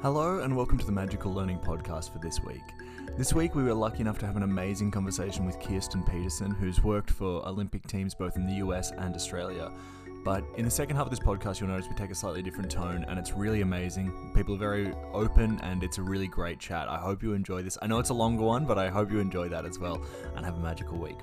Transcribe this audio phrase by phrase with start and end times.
[0.00, 2.62] Hello, and welcome to the Magical Learning Podcast for this week.
[3.16, 6.84] This week, we were lucky enough to have an amazing conversation with Kirsten Peterson, who's
[6.84, 9.72] worked for Olympic teams both in the US and Australia.
[10.24, 12.70] But in the second half of this podcast, you'll notice we take a slightly different
[12.70, 14.32] tone, and it's really amazing.
[14.36, 16.88] People are very open, and it's a really great chat.
[16.88, 17.76] I hope you enjoy this.
[17.82, 20.00] I know it's a longer one, but I hope you enjoy that as well,
[20.36, 21.18] and have a magical week.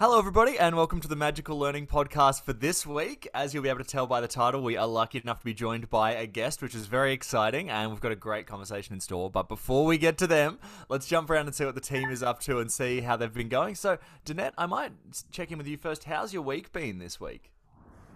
[0.00, 3.26] Hello, everybody, and welcome to the Magical Learning Podcast for this week.
[3.34, 5.52] As you'll be able to tell by the title, we are lucky enough to be
[5.52, 9.00] joined by a guest, which is very exciting, and we've got a great conversation in
[9.00, 9.28] store.
[9.28, 12.22] But before we get to them, let's jump around and see what the team is
[12.22, 13.74] up to and see how they've been going.
[13.74, 14.92] So, Danette, I might
[15.32, 16.04] check in with you first.
[16.04, 17.50] How's your week been this week?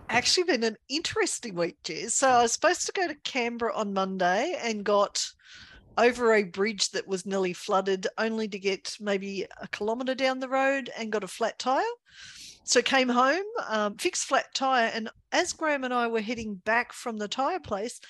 [0.08, 2.12] Actually, been an interesting week, Jez.
[2.12, 5.32] So, I was supposed to go to Canberra on Monday and got
[5.98, 10.48] over a bridge that was nearly flooded, only to get maybe a kilometre down the
[10.48, 11.82] road and got a flat tyre.
[12.64, 16.92] So came home, um, fixed flat tyre, and as Graham and I were heading back
[16.92, 18.00] from the tyre place,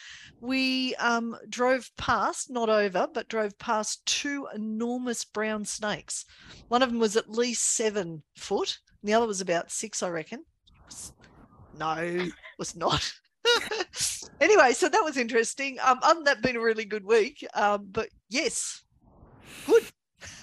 [0.41, 6.27] we um, drove past, not over, but drove past two enormous brown snakes.
[6.69, 10.11] One of them was at least seven foot, and the other was about six, I
[10.11, 10.45] reckon.
[11.79, 12.29] No,
[12.59, 13.11] was not.
[14.41, 15.79] anyway, so that was interesting.
[15.85, 17.47] Um, other that, been a really good week.
[17.55, 18.83] Um, but yes,
[19.67, 19.85] good.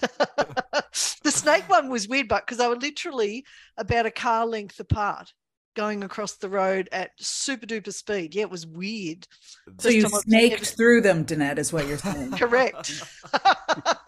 [1.22, 3.44] the snake one was weird, but because they were literally
[3.76, 5.32] about a car length apart
[5.76, 8.34] going across the road at super duper speed.
[8.34, 9.26] Yeah, it was weird.
[9.78, 12.30] So you snaked through them, Danette, is what you're saying.
[12.38, 13.02] Correct.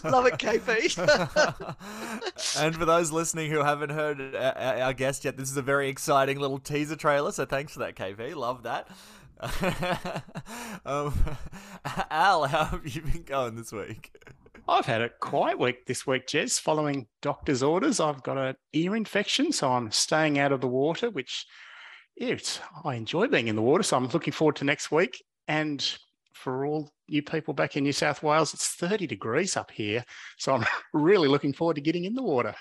[0.04, 0.96] Love it, KP.
[2.60, 6.38] and for those listening who haven't heard our guest yet, this is a very exciting
[6.38, 7.32] little teaser trailer.
[7.32, 8.34] So thanks for that, KP.
[8.34, 8.88] Love that.
[10.86, 11.12] um,
[12.10, 14.16] Al, how have you been going this week?
[14.66, 16.58] I've had a quiet week this week, Jez.
[16.58, 21.10] Following doctor's orders, I've got an ear infection, so I'm staying out of the water.
[21.10, 21.46] Which,
[22.16, 22.36] yeah,
[22.84, 25.22] I enjoy being in the water, so I'm looking forward to next week.
[25.46, 25.86] And
[26.44, 30.04] for all you people back in New South Wales, it's 30 degrees up here.
[30.36, 32.54] So I'm really looking forward to getting in the water.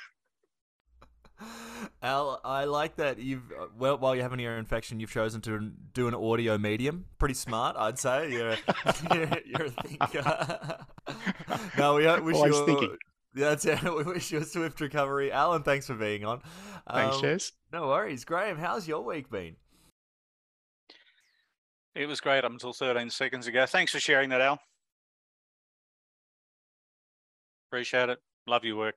[2.02, 3.44] Al, I like that you've
[3.78, 7.06] well while you're having ear infection, you've chosen to do an audio medium.
[7.18, 8.32] Pretty smart, I'd say.
[8.32, 8.58] You're
[9.14, 10.86] you're, you're a thinker.
[11.78, 12.66] no, we wish well, you.
[12.66, 12.98] Thinking.
[13.36, 13.84] That's it.
[13.84, 15.64] We wish you a swift recovery, Alan.
[15.64, 16.42] Thanks for being on.
[16.92, 17.52] Thanks, um, Jez.
[17.72, 18.58] No worries, Graham.
[18.58, 19.56] How's your week been?
[21.96, 23.66] It was great up until 13 seconds ago.
[23.66, 24.60] Thanks for sharing that, Al.
[27.70, 28.20] Appreciate it.
[28.48, 28.96] Love your work.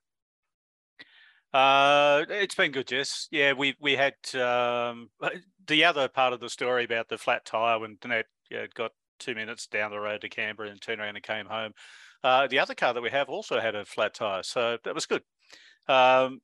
[1.52, 3.28] Uh, it's been good, Jez.
[3.30, 5.08] Yeah, we we had um,
[5.66, 9.34] the other part of the story about the flat tire when Danette yeah, got two
[9.34, 11.72] minutes down the road to Canberra and turned around and came home.
[12.22, 15.06] Uh, the other car that we have also had a flat tire, so that was
[15.06, 15.22] good.
[15.88, 16.40] Um,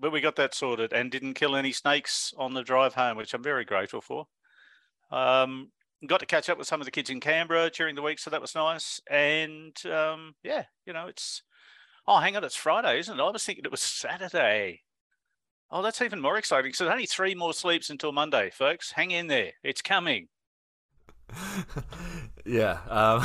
[0.00, 3.34] but we got that sorted and didn't kill any snakes on the drive home, which
[3.34, 4.26] I'm very grateful for.
[5.12, 5.70] Um,
[6.06, 8.30] got to catch up with some of the kids in Canberra during the week, so
[8.30, 9.00] that was nice.
[9.10, 11.42] And um, yeah, you know, it's
[12.06, 13.22] oh, hang on, it's Friday, isn't it?
[13.22, 14.82] I was thinking it was Saturday.
[15.70, 16.72] Oh, that's even more exciting.
[16.72, 18.92] So only three more sleeps until Monday, folks.
[18.92, 20.28] Hang in there, it's coming.
[22.44, 22.78] yeah.
[22.88, 23.24] Um,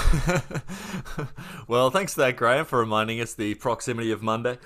[1.67, 4.59] well, thanks to that, Graham, for reminding us the proximity of Monday.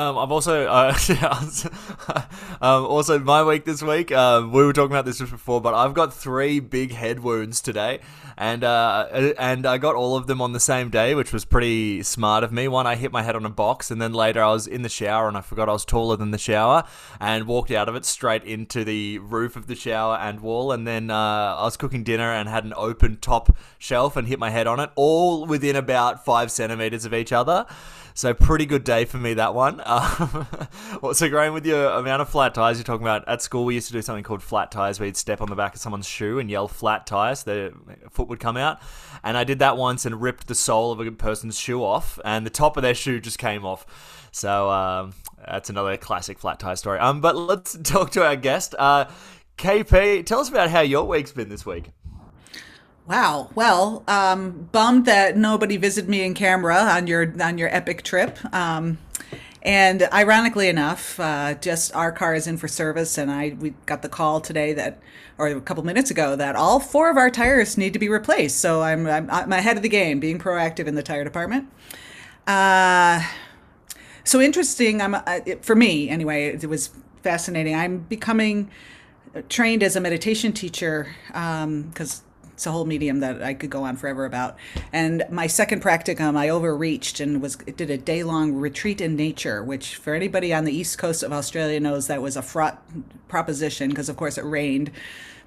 [0.00, 0.94] Um, I've also, uh,
[2.62, 4.10] um, also my week this week.
[4.10, 7.60] Uh, we were talking about this just before, but I've got three big head wounds
[7.60, 8.00] today,
[8.38, 12.02] and uh, and I got all of them on the same day, which was pretty
[12.02, 12.66] smart of me.
[12.66, 14.88] One, I hit my head on a box, and then later I was in the
[14.88, 16.84] shower and I forgot I was taller than the shower,
[17.20, 20.86] and walked out of it straight into the roof of the shower and wall, and
[20.86, 21.14] then uh,
[21.58, 24.80] I was cooking dinner and had an open top shelf and hit my head on
[24.80, 27.66] it, all within about five centimeters of each other.
[28.20, 29.80] So pretty good day for me that one.
[29.86, 30.46] Um,
[31.14, 33.86] so Graham, with your amount of flat tires you're talking about at school, we used
[33.86, 36.38] to do something called flat tires, where you'd step on the back of someone's shoe
[36.38, 38.82] and yell "flat tires," so the foot would come out.
[39.24, 42.44] And I did that once and ripped the sole of a person's shoe off, and
[42.44, 43.86] the top of their shoe just came off.
[44.32, 46.98] So um, that's another classic flat tire story.
[46.98, 49.06] Um, but let's talk to our guest, uh,
[49.56, 50.26] KP.
[50.26, 51.86] Tell us about how your week's been this week.
[53.10, 53.50] Wow.
[53.56, 58.38] Well, um, bummed that nobody visited me in Canberra on your on your epic trip.
[58.54, 58.98] Um,
[59.62, 64.02] and ironically enough, uh, just our car is in for service, and I we got
[64.02, 65.02] the call today that,
[65.38, 68.60] or a couple minutes ago, that all four of our tires need to be replaced.
[68.60, 71.68] So I'm I'm, I'm ahead of the game, being proactive in the tire department.
[72.46, 73.26] Uh,
[74.22, 75.02] so interesting.
[75.02, 76.44] I'm uh, it, for me anyway.
[76.44, 76.90] It, it was
[77.24, 77.74] fascinating.
[77.74, 78.70] I'm becoming
[79.48, 82.29] trained as a meditation teacher because um,
[82.60, 84.54] it's a whole medium that I could go on forever about.
[84.92, 89.64] And my second practicum, I overreached and was did a day long retreat in nature,
[89.64, 92.82] which for anybody on the east coast of Australia knows that was a fraught
[93.28, 94.90] proposition because of course it rained,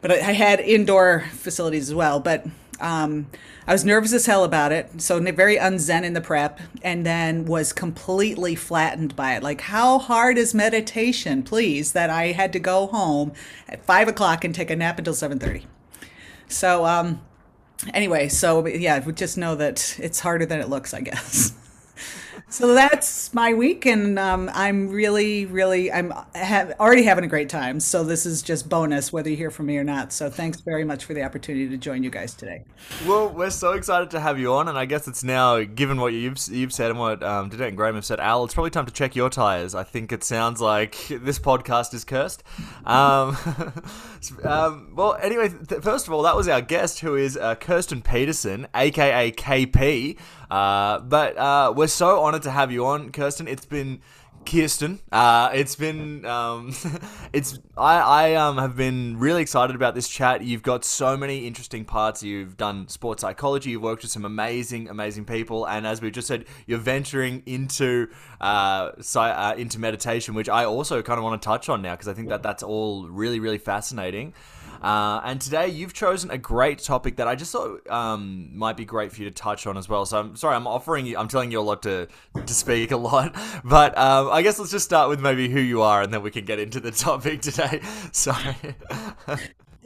[0.02, 2.20] but I had indoor facilities as well.
[2.20, 2.48] But
[2.80, 3.28] um,
[3.68, 7.46] I was nervous as hell about it, so very unzen in the prep, and then
[7.46, 9.44] was completely flattened by it.
[9.44, 11.92] Like, how hard is meditation, please?
[11.92, 13.34] That I had to go home
[13.70, 15.68] at five o'clock and take a nap until seven thirty.
[16.54, 17.22] So, um,
[17.94, 21.54] anyway, so yeah, just know that it's harder than it looks, I guess.
[22.54, 27.50] So that's my week, and um, I'm really, really, I'm have, already having a great
[27.50, 27.80] time.
[27.80, 30.14] So this is just bonus, whether you hear from me or not.
[30.14, 32.64] So thanks very much for the opportunity to join you guys today.
[33.08, 36.14] Well, we're so excited to have you on, and I guess it's now, given what
[36.14, 38.86] you've you've said and what um, Danette and Graham have said, Al, it's probably time
[38.86, 39.74] to check your tires.
[39.74, 42.44] I think it sounds like this podcast is cursed.
[42.86, 43.36] Um,
[44.44, 48.04] um, well, anyway, th- first of all, that was our guest, who is uh, Kirsten
[48.04, 50.20] Peterson, aka KP.
[50.50, 53.48] Uh, but uh, we're so honored to have you on, Kirsten.
[53.48, 54.02] It's been
[54.46, 55.00] Kirsten.
[55.12, 56.74] Uh, it's been um,
[57.34, 60.44] it's I I um have been really excited about this chat.
[60.44, 62.24] You've got so many interesting parts.
[62.24, 63.72] You've done sports psychology.
[63.72, 68.08] You've worked with some amazing amazing people, and as we just said, you're venturing into
[68.42, 72.08] uh, uh into meditation, which I also kind of want to touch on now because
[72.08, 74.34] I think that that's all really really fascinating.
[74.84, 78.84] Uh, and today you've chosen a great topic that I just thought um, might be
[78.84, 80.06] great for you to touch on as well.
[80.06, 82.08] So I'm sorry, I'm offering you, I'm telling you a lot to
[82.46, 85.82] to speak a lot, but um, I guess let's just start with maybe who you
[85.82, 87.82] are, and then we can get into the topic today.
[88.12, 88.56] Sorry.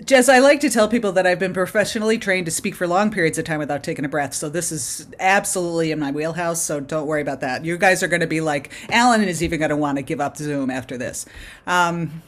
[0.02, 3.10] Jez, I like to tell people that I've been professionally trained to speak for long
[3.10, 4.36] periods of time without taking a breath.
[4.36, 6.62] So this is absolutely in my wheelhouse.
[6.62, 7.66] So don't worry about that.
[7.66, 10.22] You guys are going to be like, Alan is even going to want to give
[10.22, 11.26] up Zoom after this.
[11.66, 12.22] Um,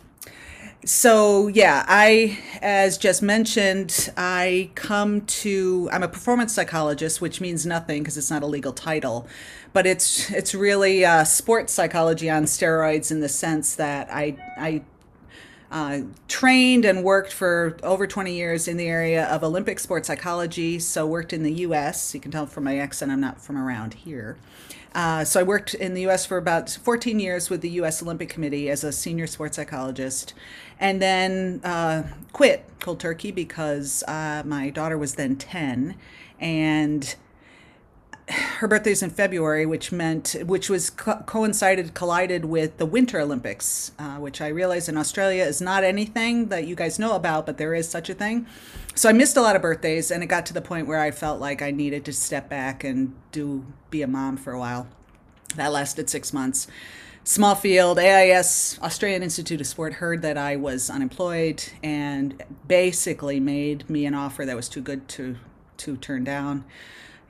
[0.86, 7.66] so yeah i as just mentioned i come to i'm a performance psychologist which means
[7.66, 9.28] nothing because it's not a legal title
[9.74, 14.82] but it's it's really uh, sports psychology on steroids in the sense that i i
[15.72, 20.80] uh, trained and worked for over 20 years in the area of Olympic sports psychology.
[20.80, 22.14] So worked in the U.S.
[22.14, 24.38] You can tell from my accent I'm not from around here.
[24.96, 26.26] Uh, so I worked in the U.S.
[26.26, 28.02] for about 14 years with the U.S.
[28.02, 30.34] Olympic Committee as a senior sports psychologist,
[30.80, 35.96] and then uh, quit cold turkey because uh, my daughter was then 10,
[36.40, 37.16] and
[38.30, 43.92] her birthday's in February, which meant which was co- coincided collided with the Winter Olympics,
[43.98, 47.58] uh, which I realize in Australia is not anything that you guys know about, but
[47.58, 48.46] there is such a thing.
[48.94, 51.12] So I missed a lot of birthdays, and it got to the point where I
[51.12, 54.88] felt like I needed to step back and do be a mom for a while.
[55.56, 56.68] That lasted six months.
[57.24, 63.90] Small field, AIS, Australian Institute of Sport, heard that I was unemployed and basically made
[63.90, 65.38] me an offer that was too good to
[65.78, 66.66] to turn down.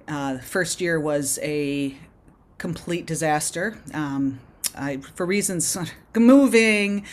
[0.09, 1.95] Uh, first year was a
[2.57, 3.77] complete disaster.
[3.93, 4.39] Um,
[4.75, 5.77] I, for reasons
[6.15, 7.05] moving,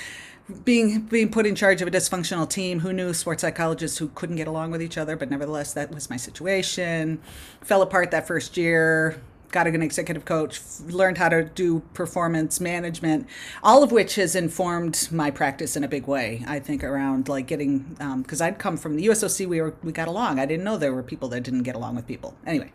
[0.65, 4.37] being being put in charge of a dysfunctional team who knew sports psychologists who couldn't
[4.37, 7.21] get along with each other but nevertheless that was my situation.
[7.63, 9.21] Fell apart that first year
[9.53, 13.27] got an executive coach learned how to do performance management
[13.63, 17.47] all of which has informed my practice in a big way i think around like
[17.47, 17.79] getting
[18.19, 20.41] because um, i'd come from the usoc we were we got along.
[20.41, 22.37] I didn't know there were people that didn't get along with people.
[22.45, 22.73] Anyway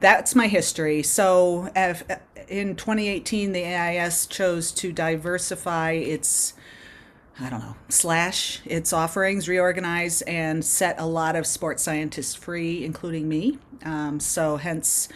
[0.00, 2.02] that's my history so if,
[2.48, 6.54] in 2018 the ais chose to diversify its
[7.42, 12.84] I don't know, slash its offerings, reorganize, and set a lot of sports scientists free,
[12.84, 13.58] including me.
[13.82, 15.08] Um, so, hence,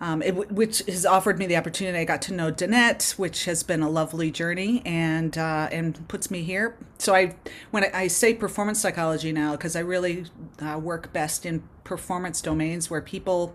[0.00, 1.98] um, it, which has offered me the opportunity.
[1.98, 6.30] I got to know Danette, which has been a lovely journey, and uh, and puts
[6.30, 6.76] me here.
[6.98, 7.34] So I,
[7.70, 10.26] when I, say performance psychology now, because I really
[10.60, 13.54] uh, work best in performance domains where people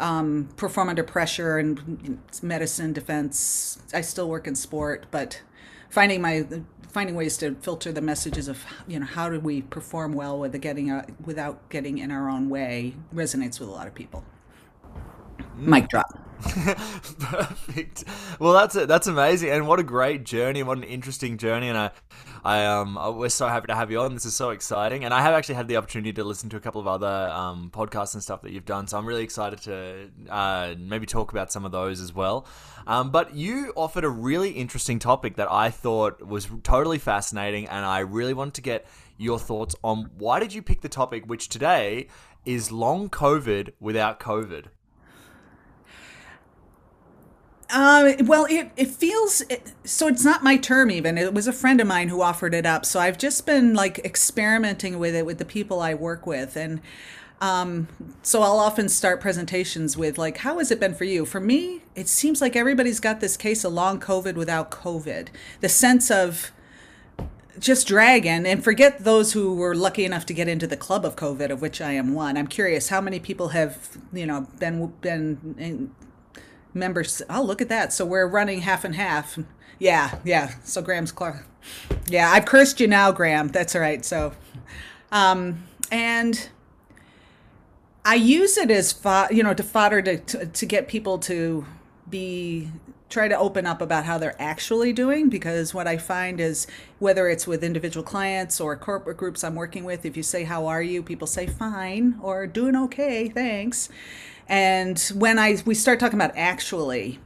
[0.00, 3.78] um, perform under pressure and medicine, defense.
[3.94, 5.42] I still work in sport, but
[5.90, 6.46] finding my
[6.88, 10.58] finding ways to filter the messages of you know how do we perform well with
[10.60, 14.24] getting uh, without getting in our own way resonates with a lot of people.
[15.60, 16.30] Mic drop.
[16.40, 18.04] Perfect.
[18.38, 18.88] Well, that's it.
[18.88, 20.62] That's amazing, and what a great journey!
[20.62, 21.90] What an interesting journey, and I,
[22.42, 24.14] I um, we're so happy to have you on.
[24.14, 26.60] This is so exciting, and I have actually had the opportunity to listen to a
[26.60, 28.86] couple of other um, podcasts and stuff that you've done.
[28.86, 32.46] So I'm really excited to uh, maybe talk about some of those as well.
[32.86, 37.84] Um, but you offered a really interesting topic that I thought was totally fascinating, and
[37.84, 38.86] I really wanted to get
[39.18, 42.08] your thoughts on why did you pick the topic, which today
[42.46, 44.66] is long COVID without COVID.
[47.72, 50.08] Uh, well, it, it feels it, so.
[50.08, 51.16] It's not my term even.
[51.16, 52.84] It was a friend of mine who offered it up.
[52.84, 56.80] So I've just been like experimenting with it with the people I work with, and
[57.40, 57.88] um,
[58.22, 61.82] so I'll often start presentations with like, "How has it been for you?" For me,
[61.94, 65.28] it seems like everybody's got this case of long COVID without COVID.
[65.60, 66.50] The sense of
[67.58, 71.14] just dragging and forget those who were lucky enough to get into the club of
[71.14, 72.36] COVID, of which I am one.
[72.36, 75.94] I'm curious how many people have you know been been
[76.74, 77.22] members.
[77.28, 77.92] Oh, look at that!
[77.92, 79.38] So we're running half and half.
[79.78, 80.54] Yeah, yeah.
[80.64, 81.46] So Graham's Clark.
[82.08, 83.48] Yeah, I've cursed you now, Graham.
[83.48, 84.04] That's all right.
[84.04, 84.32] So,
[85.12, 86.48] um, and
[88.04, 91.66] I use it as fo- you know to fodder to, to to get people to
[92.08, 92.70] be
[93.10, 96.66] try to open up about how they're actually doing because what I find is
[97.00, 100.66] whether it's with individual clients or corporate groups I'm working with, if you say, How
[100.66, 101.02] are you?
[101.02, 103.88] people say, Fine or doing okay, thanks.
[104.50, 107.20] And when I we start talking about actually,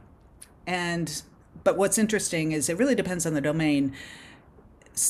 [0.65, 1.21] and
[1.65, 3.91] but what's interesting is it really depends on the domain.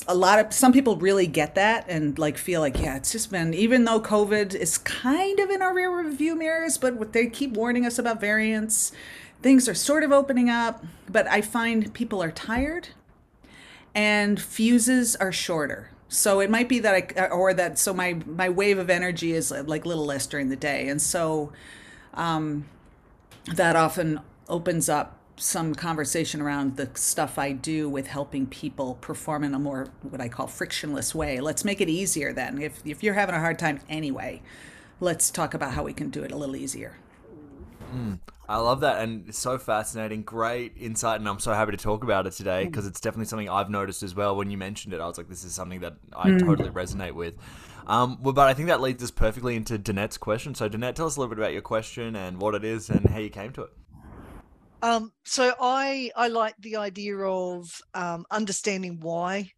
[0.08, 3.30] A lot of some people really get that and like feel like yeah it's just
[3.30, 7.52] been even though COVID is kind of in our rear view mirrors, but they keep
[7.52, 8.92] warning us about variants
[9.46, 12.90] things are sort of opening up, but I find people are tired
[13.94, 15.92] and fuses are shorter.
[16.10, 19.52] So it might be that I, or that, so my, my wave of energy is
[19.52, 20.88] like little less during the day.
[20.88, 21.52] And so
[22.16, 22.66] um,
[23.54, 29.44] that often opens up some conversation around the stuff I do with helping people perform
[29.44, 31.40] in a more what I call frictionless way.
[31.40, 32.62] Let's make it easier then.
[32.62, 34.42] If if you're having a hard time anyway,
[35.00, 36.98] let's talk about how we can do it a little easier.
[37.94, 38.20] Mm.
[38.48, 40.22] I love that, and it's so fascinating.
[40.22, 43.50] Great insight, and I'm so happy to talk about it today because it's definitely something
[43.50, 44.36] I've noticed as well.
[44.36, 46.40] When you mentioned it, I was like, "This is something that I mm.
[46.40, 47.34] totally resonate with."
[47.88, 50.56] Um, well, but I think that leads us perfectly into Danette's question.
[50.56, 53.08] So, Danette, tell us a little bit about your question and what it is and
[53.08, 53.70] how you came to it.
[54.82, 59.52] Um, so, I I like the idea of um, understanding why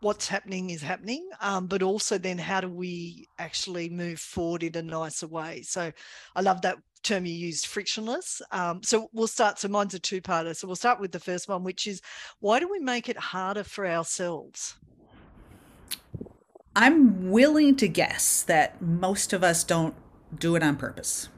[0.00, 4.76] what's happening is happening, um, but also then how do we actually move forward in
[4.76, 5.62] a nicer way?
[5.62, 5.92] So
[6.36, 8.40] I love that term you used, frictionless.
[8.52, 9.58] Um, so we'll start.
[9.58, 10.54] So mine's a two-parter.
[10.54, 12.00] So we'll start with the first one, which is
[12.40, 14.76] why do we make it harder for ourselves?
[16.80, 19.96] I'm willing to guess that most of us don't
[20.32, 21.28] do it on purpose.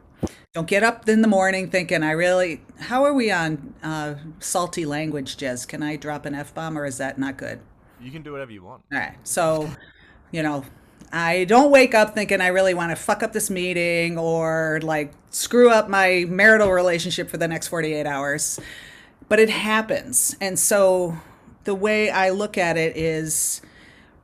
[0.53, 4.85] Don't get up in the morning thinking, I really, how are we on uh, salty
[4.85, 5.67] language, Jez?
[5.67, 7.61] Can I drop an F bomb or is that not good?
[8.03, 8.83] You can do whatever you want.
[8.93, 9.17] All right.
[9.25, 9.71] So,
[10.31, 10.63] you know,
[11.11, 15.15] I don't wake up thinking I really want to fuck up this meeting or like
[15.31, 18.61] screw up my marital relationship for the next 48 hours.
[19.31, 20.37] But it happens.
[20.39, 21.17] And so
[21.65, 23.63] the way I look at it is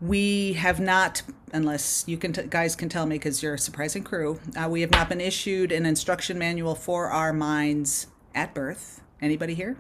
[0.00, 1.22] we have not
[1.52, 4.80] unless you can t- guys can tell me because you're a surprising crew uh, we
[4.80, 9.76] have not been issued an instruction manual for our minds at birth anybody here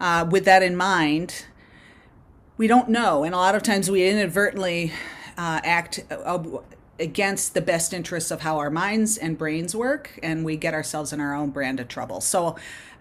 [0.00, 1.46] uh, with that in mind
[2.56, 4.92] we don't know and a lot of times we inadvertently
[5.36, 6.38] uh, act uh,
[7.00, 11.12] against the best interests of how our minds and brains work, and we get ourselves
[11.12, 12.20] in our own brand of trouble.
[12.20, 12.56] So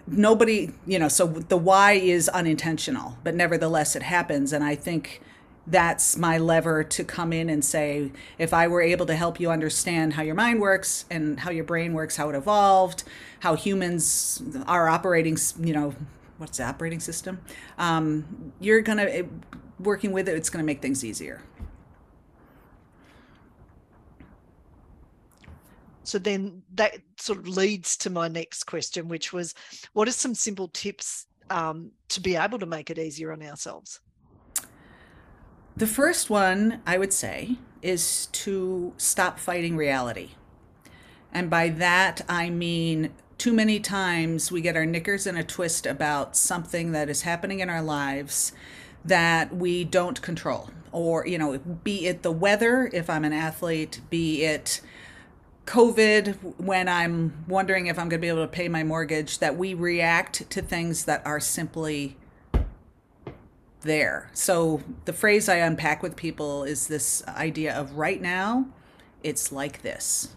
[0.06, 4.54] nobody, you know, so the why is unintentional, but nevertheless it happens.
[4.54, 5.22] And I think
[5.68, 9.52] that's my lever to come in and say, if I were able to help you
[9.52, 13.04] understand how your mind works and how your brain works, how it evolved,
[13.42, 15.94] how humans are operating, you know,
[16.38, 17.40] what's the operating system?
[17.78, 19.26] Um, you're gonna
[19.80, 20.36] working with it.
[20.38, 21.42] It's gonna make things easier.
[26.04, 29.54] So then that sort of leads to my next question, which was
[29.92, 34.00] what are some simple tips um, to be able to make it easier on ourselves?
[35.78, 40.32] The first one I would say is to stop fighting reality.
[41.32, 45.86] And by that, I mean too many times we get our knickers in a twist
[45.86, 48.54] about something that is happening in our lives
[49.06, 50.72] that we don't control.
[50.92, 54.82] Or, you know, be it the weather, if I'm an athlete, be it
[55.68, 59.58] COVID, when I'm wondering if I'm going to be able to pay my mortgage, that
[59.58, 62.18] we react to things that are simply
[63.88, 64.30] there.
[64.34, 68.68] So the phrase I unpack with people is this idea of right now,
[69.24, 70.36] it's like this.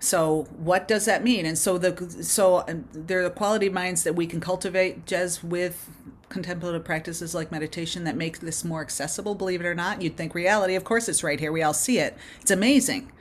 [0.00, 1.46] So what does that mean?
[1.46, 5.88] And so the so there are the quality minds that we can cultivate, just with
[6.28, 9.36] contemplative practices like meditation that make this more accessible.
[9.36, 10.74] Believe it or not, you'd think reality.
[10.74, 11.52] Of course, it's right here.
[11.52, 12.16] We all see it.
[12.40, 13.12] It's amazing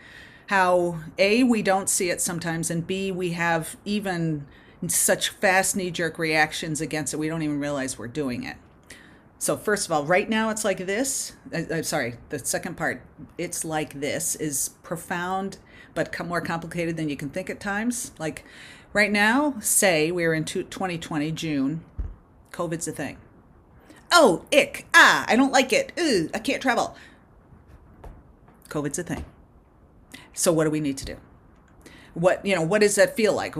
[0.52, 4.46] how a we don't see it sometimes and b we have even
[4.86, 8.58] such fast knee-jerk reactions against it we don't even realize we're doing it
[9.42, 13.02] so first of all right now it's like this I, i'm sorry the second part
[13.38, 15.58] it's like this is profound
[15.94, 18.46] but more complicated than you can think at times like
[18.94, 21.82] Right now, say we're in 2020 June,
[22.52, 23.18] COVID's a thing.
[24.12, 24.86] Oh, ick.
[24.94, 25.94] Ah, I don't like it.
[25.98, 26.98] Ooh, I can't travel.
[28.68, 29.24] COVID's a thing.
[30.34, 31.16] So what do we need to do?
[32.14, 32.62] What you know?
[32.62, 33.56] What does that feel like?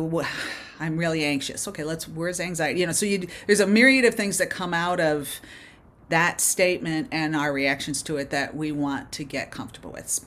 [0.80, 1.66] I'm really anxious.
[1.66, 2.10] Okay, let's.
[2.10, 2.82] Where's anxiety?
[2.82, 5.40] You know, so you, there's a myriad of things that come out of
[6.12, 10.26] that statement and our reactions to it that we want to get comfortable with.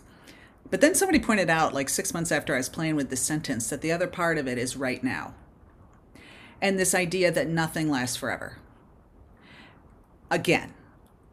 [0.71, 3.69] But then somebody pointed out, like six months after I was playing with this sentence,
[3.71, 5.35] that the other part of it is right now.
[6.61, 8.59] And this idea that nothing lasts forever.
[10.31, 10.73] Again,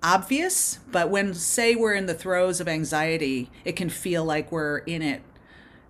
[0.03, 4.79] obvious, but when, say, we're in the throes of anxiety, it can feel like we're
[4.79, 5.21] in it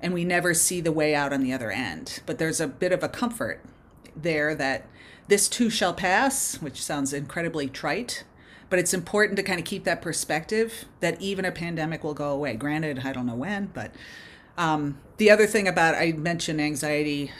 [0.01, 2.21] and we never see the way out on the other end.
[2.25, 3.63] But there's a bit of a comfort
[4.15, 4.87] there that
[5.27, 8.23] this too shall pass, which sounds incredibly trite,
[8.71, 12.29] but it's important to kind of keep that perspective that even a pandemic will go
[12.29, 12.55] away.
[12.55, 13.93] Granted, I don't know when, but
[14.57, 17.33] um, the other thing about I mentioned anxiety,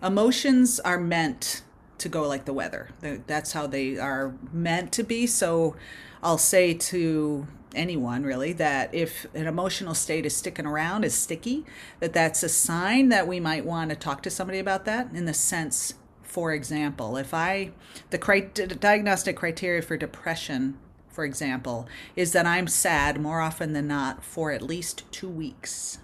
[0.00, 1.62] emotions are meant
[1.98, 2.90] to go like the weather.
[3.00, 5.26] That's how they are meant to be.
[5.26, 5.74] So
[6.22, 11.62] I'll say to anyone really that if an emotional state is sticking around is sticky
[12.00, 15.26] that that's a sign that we might want to talk to somebody about that in
[15.26, 15.92] the sense
[16.36, 17.70] for example if i
[18.10, 20.76] the cri- diagnostic criteria for depression
[21.08, 25.98] for example is that i'm sad more often than not for at least two weeks.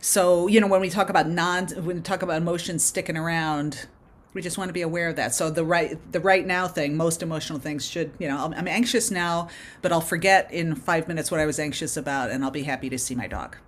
[0.00, 3.88] So you know when we talk about non when we talk about emotions sticking around
[4.32, 5.34] we just want to be aware of that.
[5.34, 9.10] So the right the right now thing most emotional things should you know i'm anxious
[9.10, 9.50] now
[9.82, 12.88] but i'll forget in five minutes what i was anxious about and i'll be happy
[12.88, 13.58] to see my dog.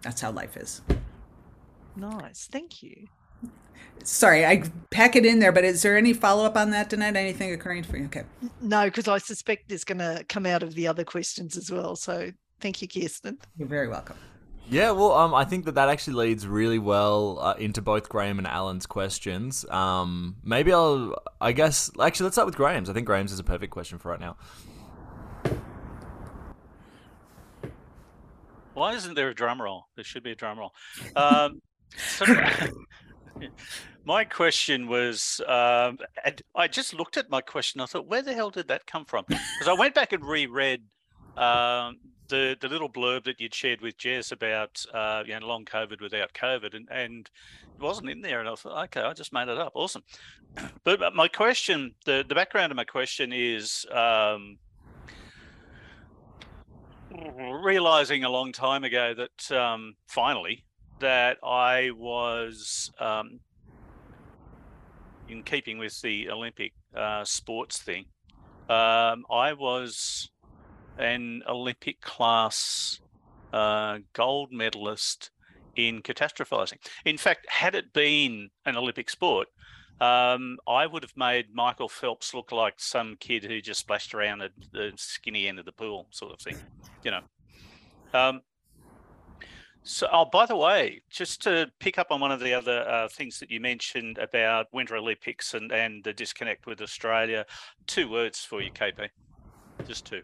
[0.00, 0.80] That's how life is.
[1.94, 3.08] Nice thank you
[4.02, 7.52] sorry i pack it in there but is there any follow-up on that Danette anything
[7.52, 8.24] occurring for you okay
[8.60, 11.96] no because i suspect it's going to come out of the other questions as well
[11.96, 12.30] so
[12.60, 14.16] thank you kirsten you're very welcome
[14.70, 18.38] yeah, well, um, I think that that actually leads really well uh, into both Graham
[18.38, 19.68] and Alan's questions.
[19.68, 22.88] Um, maybe I'll, I guess, actually, let's start with Graham's.
[22.88, 24.36] I think Graham's is a perfect question for right now.
[28.74, 29.86] Why isn't there a drum roll?
[29.96, 30.72] There should be a drum roll.
[31.16, 31.60] Um,
[31.96, 32.24] so
[34.04, 35.98] my question was, um,
[36.54, 37.80] I just looked at my question.
[37.80, 39.24] I thought, where the hell did that come from?
[39.28, 40.82] Because I went back and reread
[41.36, 45.64] um, the the little blurb that you'd shared with Jez about uh, you know long
[45.64, 47.30] COVID without COVID, and and
[47.74, 50.02] it wasn't in there, and I thought, okay, I just made it up, awesome.
[50.84, 53.86] But my question, the the background of my question is.
[53.92, 54.58] Um,
[57.62, 60.64] realizing a long time ago that um, finally
[61.00, 63.40] that I was um,
[65.28, 68.06] in keeping with the Olympic uh, sports thing.
[68.68, 70.30] Um, I was
[70.98, 73.00] an Olympic class
[73.52, 75.30] uh, gold medalist
[75.76, 76.78] in catastrophizing.
[77.04, 79.48] In fact, had it been an Olympic sport,
[80.00, 84.40] um, I would have made Michael Phelps look like some kid who just splashed around
[84.42, 86.56] at the skinny end of the pool, sort of thing,
[87.04, 87.22] you know.
[88.12, 88.40] Um,
[89.82, 93.08] so, oh, by the way, just to pick up on one of the other uh,
[93.08, 97.46] things that you mentioned about Winter Olympics and, and the disconnect with Australia,
[97.86, 99.08] two words for you, KP.
[99.86, 100.22] Just two.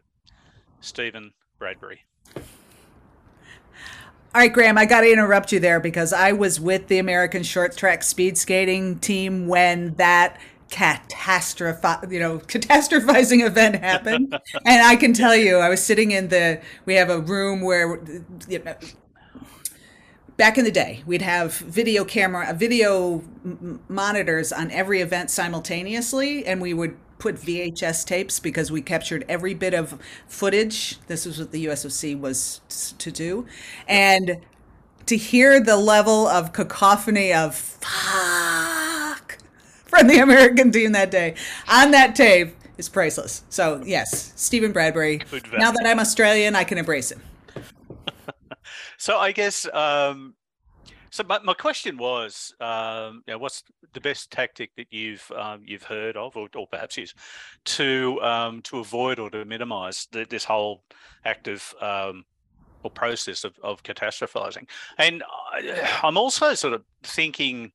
[0.80, 2.00] Stephen Bradbury.
[2.36, 7.42] All right, Graham, I got to interrupt you there because I was with the American
[7.42, 10.38] short track speed skating team when that
[10.68, 14.38] catastrophe, you know, catastrophizing event happened.
[14.66, 17.98] and I can tell you, I was sitting in the, we have a room where,
[18.46, 18.74] you know,
[20.36, 23.22] back in the day, we'd have video camera, uh, video
[23.88, 29.54] monitors on every event simultaneously, and we would put VHS tapes because we captured every
[29.54, 30.98] bit of footage.
[31.06, 32.60] This was what the USOC was
[32.98, 33.46] to do.
[33.88, 34.42] And
[35.06, 39.38] to hear the level of cacophony of fuck
[39.86, 41.36] from the American team that day
[41.68, 43.44] on that tape is priceless.
[43.48, 45.22] So, yes, Stephen Bradbury.
[45.58, 47.22] Now that I'm Australian, I can embrace him.
[49.06, 50.34] So, I guess um,
[51.10, 55.62] so my, my question was, um, you know, what's the best tactic that you've um,
[55.64, 57.16] you've heard of, or, or perhaps used,
[57.76, 60.82] to um, to avoid or to minimise this whole
[61.24, 62.24] active um,
[62.82, 64.68] or process of, of catastrophizing?
[64.98, 67.70] And I, I'm also sort of thinking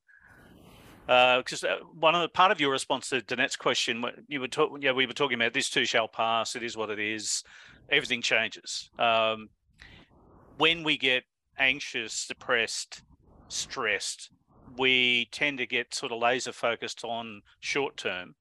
[1.07, 4.49] because uh, uh, one of the part of your response to Danette's question, you were
[4.49, 6.57] talking, yeah, we were talking about this too shall pass.
[6.57, 7.43] It is what it is.
[7.89, 8.89] Everything changes.
[8.99, 9.49] Um,
[10.61, 11.23] when we get
[11.57, 13.01] anxious, depressed,
[13.47, 14.29] stressed,
[14.77, 18.35] we tend to get sort of laser focused on short term.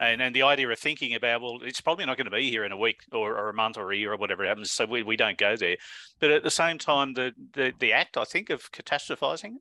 [0.00, 2.64] And, and the idea of thinking about, well, it's probably not going to be here
[2.64, 4.72] in a week or, or a month or a year or whatever happens.
[4.72, 5.76] So we, we don't go there.
[6.18, 9.58] But at the same time, the, the, the act, I think, of catastrophizing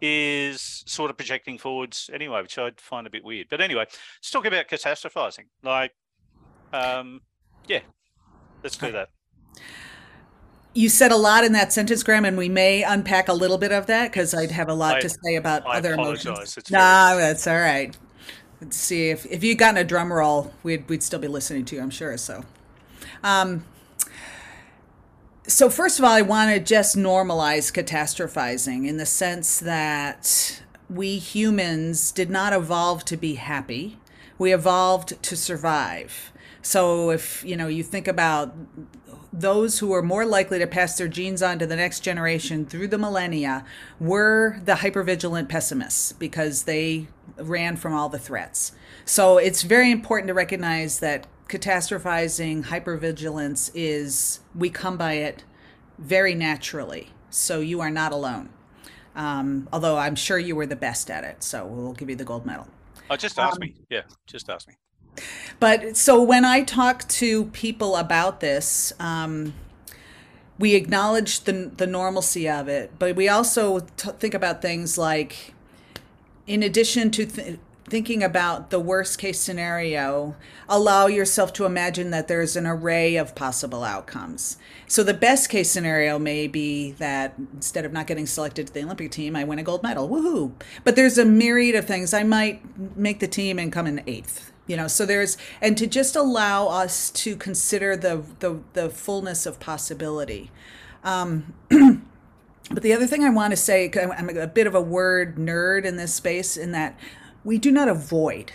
[0.00, 3.48] is sort of projecting forwards anyway, which I'd find a bit weird.
[3.50, 5.48] But anyway, let's talk about catastrophizing.
[5.62, 5.92] Like,
[6.72, 7.20] um,
[7.68, 7.80] yeah,
[8.62, 9.10] let's do that.
[10.72, 13.72] You said a lot in that sentence, Graham, and we may unpack a little bit
[13.72, 16.26] of that because I'd have a lot I- to say about I other apologize.
[16.26, 16.56] emotions.
[16.58, 17.96] It's Nah, very- that's all right.
[18.60, 21.76] Let's see if if you'd gotten a drum roll, we'd we'd still be listening to
[21.76, 22.16] you, I'm sure.
[22.18, 22.44] So,
[23.24, 23.64] um,
[25.46, 31.18] so first of all, I want to just normalize catastrophizing in the sense that we
[31.18, 33.98] humans did not evolve to be happy.
[34.38, 36.30] We evolved to survive.
[36.62, 38.54] So if you know you think about
[39.32, 42.88] those who were more likely to pass their genes on to the next generation through
[42.88, 43.64] the millennia
[44.00, 48.72] were the hypervigilant pessimists because they ran from all the threats.
[49.04, 55.44] So it's very important to recognize that catastrophizing, hypervigilance is, we come by it
[55.98, 57.10] very naturally.
[57.30, 58.50] So you are not alone.
[59.14, 61.42] Um, although I'm sure you were the best at it.
[61.42, 62.68] So we'll give you the gold medal.
[63.08, 63.74] Oh, just ask Um, me.
[63.88, 64.74] Yeah, just ask me.
[65.58, 69.52] But so when I talk to people about this, um,
[70.58, 75.54] we acknowledge the the normalcy of it, but we also t- think about things like,
[76.46, 80.36] in addition to th- thinking about the worst case scenario,
[80.68, 84.56] allow yourself to imagine that there's an array of possible outcomes.
[84.86, 88.84] So the best case scenario may be that instead of not getting selected to the
[88.84, 90.08] Olympic team, I win a gold medal.
[90.08, 90.52] Woohoo!
[90.84, 92.14] But there's a myriad of things.
[92.14, 92.62] I might
[92.96, 96.68] make the team and come in eighth you know so there's and to just allow
[96.68, 100.50] us to consider the the, the fullness of possibility.
[101.02, 101.54] Um,
[102.70, 105.84] but the other thing i want to say i'm a bit of a word nerd
[105.84, 106.98] in this space in that
[107.42, 108.52] we do not avoid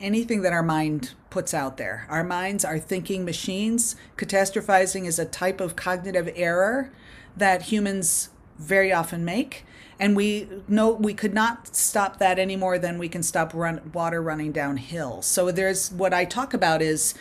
[0.00, 2.06] anything that our mind puts out there.
[2.10, 3.96] Our minds are thinking machines.
[4.16, 6.92] Catastrophizing is a type of cognitive error
[7.36, 9.64] that humans very often make
[10.02, 13.92] and we know we could not stop that any more than we can stop run,
[13.94, 15.22] water running downhill.
[15.22, 17.14] So there's what I talk about is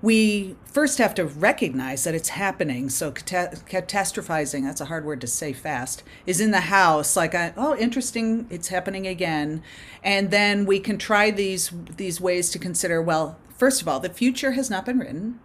[0.00, 2.88] we first have to recognize that it's happening.
[2.88, 7.14] So cata- catastrophizing, that's a hard word to say fast, is in the house.
[7.14, 9.62] Like, I, oh, interesting, it's happening again.
[10.02, 13.02] And then we can try these these ways to consider.
[13.02, 15.40] Well, first of all, the future has not been written.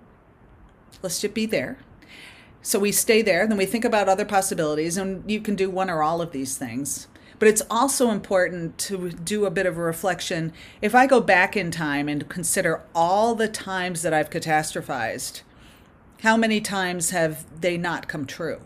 [1.01, 1.79] Let's just be there.
[2.61, 5.89] So we stay there, then we think about other possibilities, and you can do one
[5.89, 7.07] or all of these things.
[7.39, 10.51] But it's also important to do a bit of a reflection.
[10.81, 15.41] If I go back in time and consider all the times that I've catastrophized,
[16.21, 18.59] how many times have they not come true?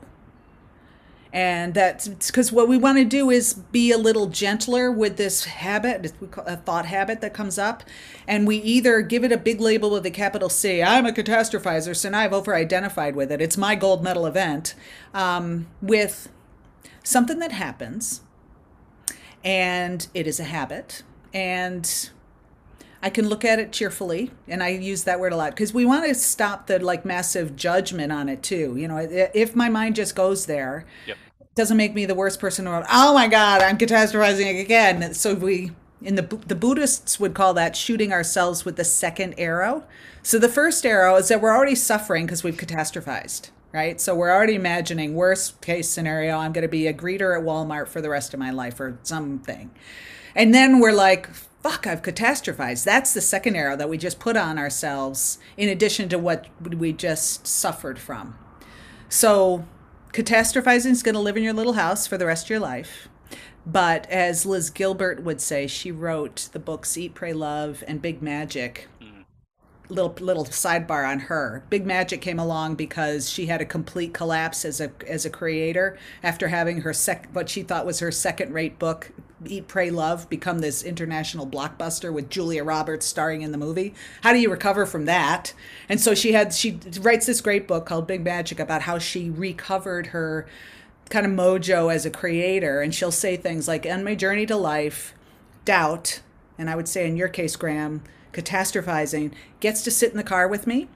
[1.34, 5.46] And that's because what we want to do is be a little gentler with this
[5.46, 7.84] habit, we call a thought habit that comes up.
[8.28, 11.96] And we either give it a big label with a capital C, I'm a catastrophizer,
[11.96, 13.42] so now I've over identified with it.
[13.42, 14.76] It's my gold medal event,
[15.14, 16.30] um, with
[17.04, 18.22] something that happens
[19.44, 21.04] and it is a habit.
[21.34, 22.10] And
[23.02, 25.86] I can look at it cheerfully, and I use that word a lot because we
[25.86, 28.76] want to stop the like massive judgment on it too.
[28.78, 31.18] You know, if my mind just goes there, Yep.
[31.56, 32.88] Doesn't make me the worst person in the world.
[32.92, 35.14] Oh my God, I'm catastrophizing again.
[35.14, 39.84] So we, in the the Buddhists would call that shooting ourselves with the second arrow.
[40.22, 43.50] So the first arrow is that we're already suffering because we've catastrophized.
[43.72, 46.38] Right, so we're already imagining worst case scenario.
[46.38, 49.00] I'm going to be a greeter at Walmart for the rest of my life, or
[49.02, 49.72] something.
[50.36, 51.28] And then we're like,
[51.64, 52.84] fuck, I've catastrophized.
[52.84, 56.94] That's the second arrow that we just put on ourselves in addition to what we
[56.94, 58.38] just suffered from.
[59.10, 59.66] So,
[60.14, 63.10] catastrophizing is going to live in your little house for the rest of your life.
[63.66, 68.22] But as Liz Gilbert would say, she wrote the books Eat, Pray, Love and Big
[68.22, 69.26] Magic mm.
[69.90, 71.64] little little sidebar on her.
[71.70, 75.98] Big Magic came along because she had a complete collapse as a as a creator
[76.22, 79.12] after having her sec what she thought was her second rate book
[79.48, 83.94] Eat Pray Love become this international blockbuster with Julia Roberts starring in the movie.
[84.22, 85.54] How do you recover from that?
[85.90, 89.30] And so she had she writes this great book called Big Magic about how she
[89.30, 90.46] recovered her
[91.10, 94.56] kind of mojo as a creator and she'll say things like on my journey to
[94.56, 95.14] life
[95.66, 96.22] doubt
[96.58, 98.02] and I would say in your case Graham
[98.32, 100.88] catastrophizing gets to sit in the car with me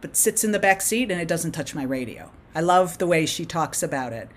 [0.00, 2.30] but sits in the back seat and it doesn't touch my radio.
[2.54, 4.28] I love the way she talks about it.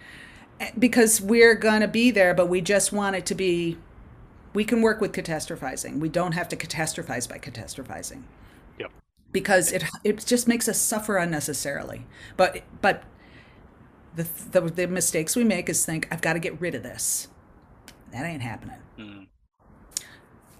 [0.77, 3.77] Because we're going to be there, but we just want it to be,
[4.53, 5.99] we can work with catastrophizing.
[5.99, 8.23] We don't have to catastrophize by catastrophizing.
[8.79, 8.91] Yep.
[9.31, 12.05] Because it, it just makes us suffer unnecessarily.
[12.37, 13.03] But, but
[14.15, 17.27] the, the, the mistakes we make is think, I've got to get rid of this.
[18.11, 18.79] That ain't happening.
[18.99, 19.27] Mm.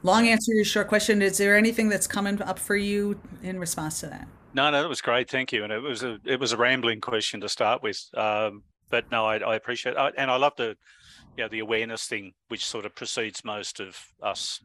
[0.02, 1.22] Long answer to your short question.
[1.22, 4.28] Is there anything that's coming up for you in response to that?
[4.54, 5.30] No, no, that was great.
[5.30, 5.64] Thank you.
[5.64, 8.64] And it was a it was a rambling question to start with, um,
[8.94, 10.14] but no, I, I appreciate it.
[10.20, 10.76] and I love the
[11.36, 14.60] you know, the awareness thing, which sort of precedes most of us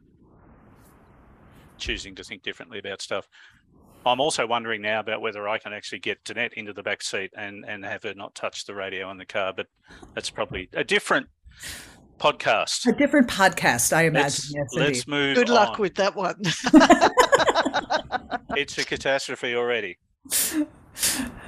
[1.79, 3.27] choosing to think differently about stuff.
[4.05, 7.31] I'm also wondering now about whether I can actually get Danette into the back seat
[7.35, 9.65] and and have her not touch the radio in the car, but
[10.13, 11.25] that's probably a different
[12.19, 12.85] podcast.
[12.85, 14.21] A different podcast, I imagine.
[14.21, 15.37] Let's, yes, let's move.
[15.37, 15.81] Good luck on.
[15.81, 16.39] with that one.
[18.55, 19.97] It's a catastrophe already.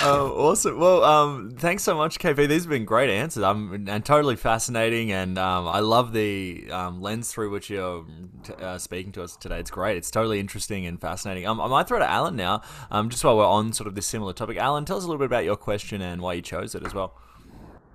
[0.00, 0.78] Oh, awesome.
[0.78, 2.48] Well, um, thanks so much, KP.
[2.48, 3.42] These have been great answers.
[3.44, 8.06] And totally fascinating, and um, I love the um, lens through which you're
[8.44, 9.58] t- uh, speaking to us today.
[9.58, 9.96] It's great.
[9.96, 11.46] It's totally interesting and fascinating.
[11.46, 14.06] Um, I might throw to Alan now, um, just while we're on sort of this
[14.06, 14.56] similar topic.
[14.56, 16.94] Alan, tell us a little bit about your question and why you chose it as
[16.94, 17.18] well.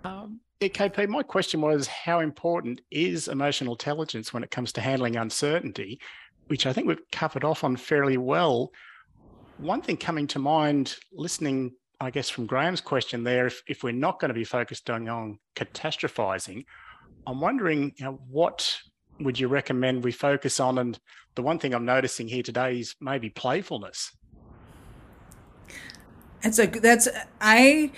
[0.03, 4.81] Um, yeah, KP, my question was how important is emotional intelligence when it comes to
[4.81, 5.99] handling uncertainty,
[6.47, 8.71] which I think we've covered off on fairly well.
[9.57, 13.93] One thing coming to mind, listening, I guess, from Graham's question there, if, if we're
[13.93, 16.65] not going to be focused on, on catastrophizing,
[17.25, 18.77] I'm wondering, you know, what
[19.19, 20.77] would you recommend we focus on?
[20.77, 20.99] And
[21.35, 24.11] the one thing I'm noticing here today is maybe playfulness.
[26.41, 27.07] That's a that's
[27.39, 27.91] I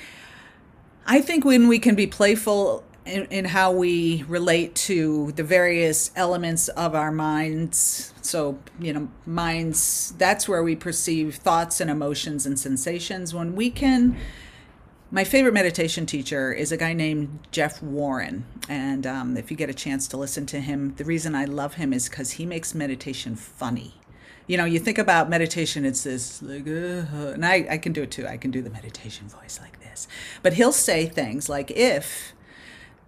[1.08, 6.12] I think when we can be playful in, in how we relate to the various
[6.16, 8.14] elements of our minds.
[8.22, 13.34] So, you know, minds, that's where we perceive thoughts and emotions and sensations.
[13.34, 14.18] When we can,
[15.12, 18.46] my favorite meditation teacher is a guy named Jeff Warren.
[18.68, 21.76] And um, if you get a chance to listen to him, the reason I love
[21.76, 23.96] him is because he makes meditation funny
[24.48, 28.04] you know, you think about meditation, it's this like, uh, and I, I can do
[28.04, 28.28] it too.
[28.28, 30.08] I can do the meditation voice like this.
[30.44, 32.34] But he'll say things like, if,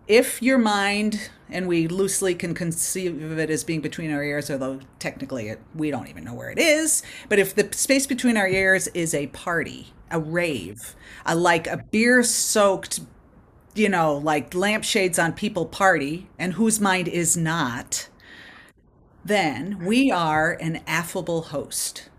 [0.07, 4.49] if your mind, and we loosely can conceive of it as being between our ears,
[4.49, 8.37] although technically it, we don't even know where it is, but if the space between
[8.37, 13.01] our ears is a party, a rave, a like a beer soaked,
[13.75, 18.07] you know, like lampshades on people party, and whose mind is not,
[19.25, 22.09] then we are an affable host.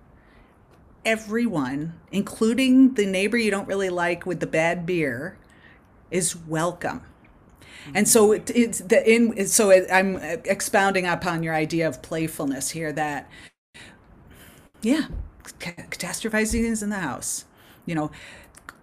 [1.04, 5.38] Everyone, including the neighbor you don't really like with the bad beer,
[6.10, 7.02] is welcome.
[7.94, 12.70] And so it, it's the in so it, I'm expounding upon your idea of playfulness
[12.70, 13.30] here that
[14.82, 15.08] yeah,
[15.44, 17.44] catastrophizing is in the house.
[17.86, 18.10] You know,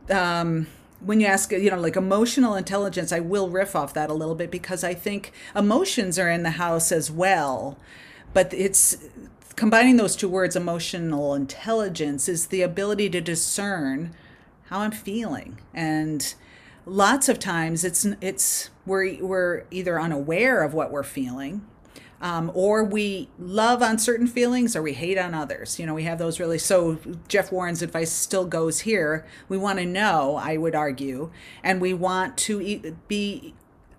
[0.10, 0.68] um,
[1.00, 4.36] when you ask, you know, like emotional intelligence, I will riff off that a little
[4.36, 7.78] bit because I think emotions are in the house as well
[8.36, 8.98] but it's
[9.56, 14.14] combining those two words emotional intelligence is the ability to discern
[14.66, 16.36] how i'm feeling and
[16.86, 21.66] lots of times it's it's we're we're either unaware of what we're feeling
[22.22, 25.80] um, or we love on certain feelings or we hate on others.
[25.80, 29.26] You know we have those really so jeff warren's advice still goes here.
[29.50, 31.32] We want to know i would argue
[31.64, 33.54] and we want to e- be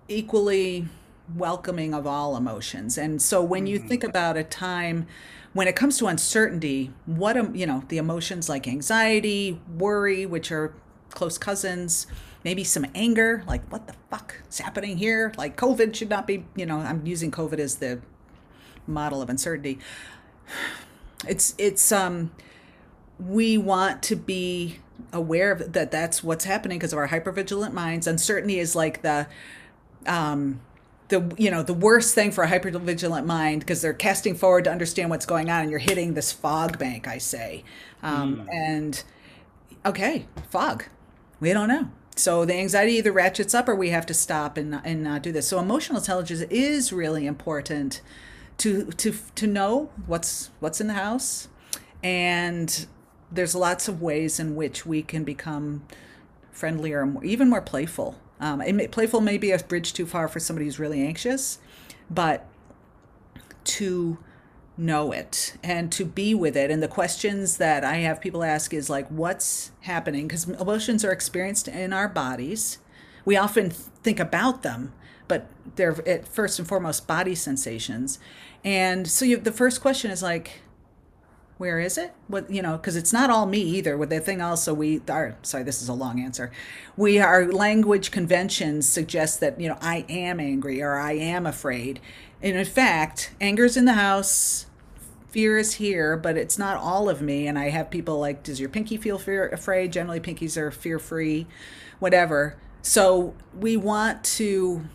[0.07, 0.87] equally
[1.35, 2.97] welcoming of all emotions.
[2.97, 5.05] And so when you think about a time
[5.53, 10.51] when it comes to uncertainty, what um, you know, the emotions like anxiety, worry, which
[10.51, 10.73] are
[11.09, 12.07] close cousins,
[12.47, 15.33] maybe some anger, like what the fuck is happening here?
[15.37, 17.99] Like COVID should not be, you know, I'm using COVID as the
[18.87, 19.79] model of uncertainty.
[21.27, 22.31] It's it's um
[23.19, 24.79] we want to be
[25.11, 28.07] aware of that that's what's happening because of our hypervigilant minds.
[28.07, 29.27] Uncertainty is like the
[30.05, 30.61] um
[31.09, 34.71] the you know the worst thing for a hypervigilant mind because they're casting forward to
[34.71, 37.63] understand what's going on and you're hitting this fog bank i say
[38.03, 38.47] um, mm.
[38.51, 39.03] and
[39.85, 40.83] okay fog
[41.39, 44.81] we don't know so the anxiety either ratchets up or we have to stop and,
[44.83, 45.47] and not do this.
[45.47, 48.01] So emotional intelligence is really important
[48.57, 51.47] to to to know what's what's in the house.
[52.03, 52.87] And
[53.31, 55.85] there's lots of ways in which we can become
[56.51, 58.15] friendlier and even more playful.
[58.39, 61.59] Um, may, playful may be a bridge too far for somebody who's really anxious,
[62.09, 62.47] but
[63.65, 64.17] to
[64.77, 66.69] know it and to be with it.
[66.69, 70.27] And the questions that I have people ask is like, what's happening?
[70.27, 72.77] Because emotions are experienced in our bodies.
[73.25, 74.93] We often think about them,
[75.27, 78.19] but they're at first and foremost body sensations.
[78.63, 80.61] And so you, the first question is like,
[81.57, 84.41] where is it what you know because it's not all me either with the thing
[84.41, 86.51] also we are sorry this is a long answer
[86.95, 91.99] we our language conventions suggest that you know i am angry or i am afraid
[92.41, 94.67] and in fact anger's in the house
[95.29, 98.59] fear is here but it's not all of me and i have people like does
[98.59, 99.91] your pinky feel fear afraid?
[99.91, 101.47] Generally pinkies are fear free
[101.99, 102.57] whatever.
[102.81, 104.87] So we want to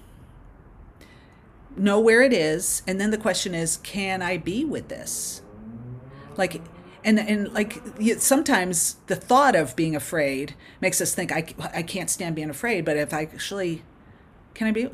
[1.77, 5.43] know where it is and then the question is can i be with this?
[6.37, 6.63] Like
[7.05, 7.83] and and like
[8.19, 12.85] sometimes the thought of being afraid makes us think I, I can't stand being afraid
[12.85, 13.83] but if i actually
[14.55, 14.89] can i be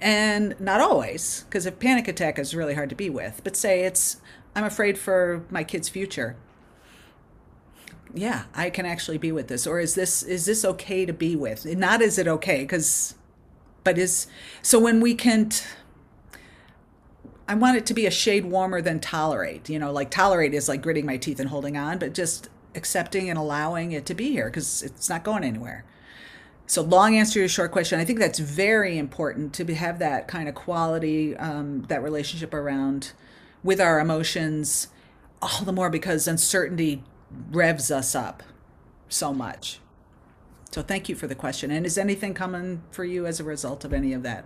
[0.00, 3.82] and not always, because a panic attack is really hard to be with, but say
[3.82, 4.20] it's,
[4.54, 6.36] I'm afraid for my kid's future.
[8.14, 9.66] Yeah, I can actually be with this.
[9.66, 11.66] Or is this is this okay to be with?
[11.66, 13.14] Not is it okay, because
[13.84, 14.26] but is
[14.62, 15.64] so when we can t-
[17.46, 19.68] I want it to be a shade warmer than tolerate.
[19.68, 23.28] You know, like tolerate is like gritting my teeth and holding on, but just accepting
[23.28, 25.84] and allowing it to be here because it's not going anywhere.
[26.68, 27.98] So, long answer to your short question.
[27.98, 33.12] I think that's very important to have that kind of quality, um, that relationship around
[33.64, 34.88] with our emotions,
[35.40, 37.02] all the more because uncertainty
[37.50, 38.42] revs us up
[39.08, 39.80] so much.
[40.70, 41.70] So, thank you for the question.
[41.70, 44.44] And is anything coming for you as a result of any of that?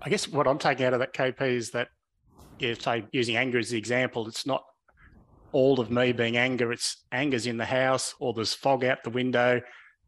[0.00, 1.88] I guess what I'm taking out of that KP is that,
[2.60, 4.64] if say using anger as the example, it's not
[5.52, 6.72] all of me being anger.
[6.72, 9.60] It's anger's in the house, or there's fog out the window,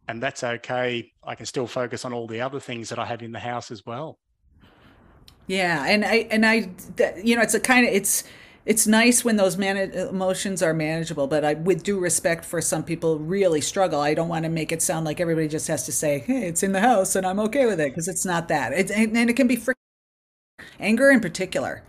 [0.09, 1.13] and that's okay.
[1.23, 3.71] I can still focus on all the other things that I have in the house
[3.71, 4.19] as well.
[5.47, 6.71] Yeah, and I and I,
[7.23, 8.25] you know, it's a kind of it's
[8.67, 12.83] it's nice when those man- emotions are manageable, but I, with due respect for some
[12.83, 14.01] people, really struggle.
[14.01, 16.63] I don't want to make it sound like everybody just has to say, "Hey, it's
[16.63, 18.73] in the house and I'm okay with it," because it's not that.
[18.73, 19.73] It, and, and it can be fr-
[20.81, 21.83] anger in particular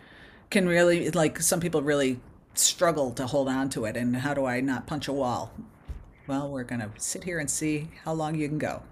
[0.50, 2.20] can really like some people really
[2.54, 3.96] struggle to hold on to it.
[3.98, 5.52] And how do I not punch a wall?
[6.30, 8.84] Well, we're going to sit here and see how long you can go.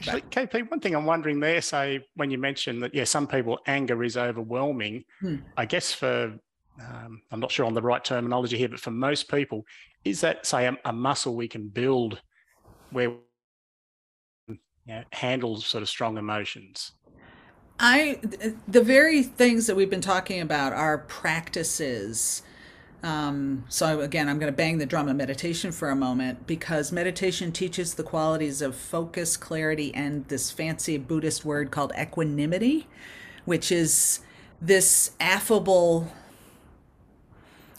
[0.00, 3.58] Actually, KP, one thing I'm wondering there, say, when you mentioned that, yeah, some people
[3.66, 5.04] anger is overwhelming.
[5.20, 5.36] Hmm.
[5.56, 6.38] I guess for,
[6.78, 9.64] um, I'm not sure on the right terminology here, but for most people,
[10.04, 12.20] is that, say, a, a muscle we can build
[12.90, 13.12] where
[14.46, 16.92] you know, handles sort of strong emotions?
[17.80, 18.20] I,
[18.68, 22.42] the very things that we've been talking about are practices
[23.02, 26.90] um, so again, I'm going to bang the drum of meditation for a moment because
[26.90, 32.88] meditation teaches the qualities of focus, clarity, and this fancy Buddhist word called equanimity,
[33.44, 34.20] which is
[34.60, 36.12] this affable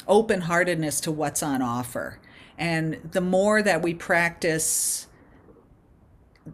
[0.07, 2.19] open heartedness to what's on offer.
[2.57, 5.07] And the more that we practice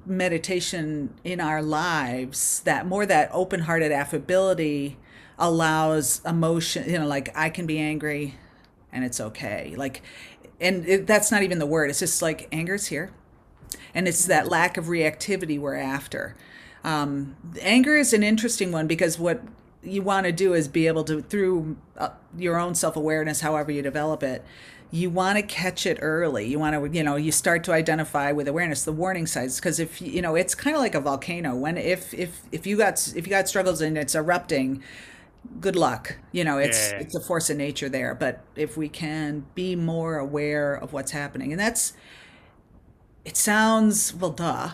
[0.06, 4.98] meditation in our lives, that more that open hearted affability
[5.38, 8.36] allows emotion, you know, like I can be angry,
[8.96, 9.76] and it's okay.
[9.78, 10.02] Like,
[10.60, 11.90] and it, that's not even the word.
[11.92, 13.12] It's just like anger's here,
[13.94, 16.36] and it's that lack of reactivity we're after.
[16.84, 19.44] Um, anger is an interesting one because what
[19.84, 23.82] you want to do is be able to through uh, your own self-awareness however you
[23.82, 24.44] develop it
[24.92, 28.32] you want to catch it early you want to you know you start to identify
[28.32, 31.56] with awareness the warning signs because if you know it's kind of like a volcano
[31.56, 34.82] when if if if you got if you got struggles and it's erupting
[35.60, 36.18] good luck.
[36.32, 37.00] You know, it's yeah.
[37.00, 38.16] it's a force of nature there.
[38.16, 41.94] But if we can be more aware of what's happening, and that's
[43.24, 44.72] it sounds well, duh.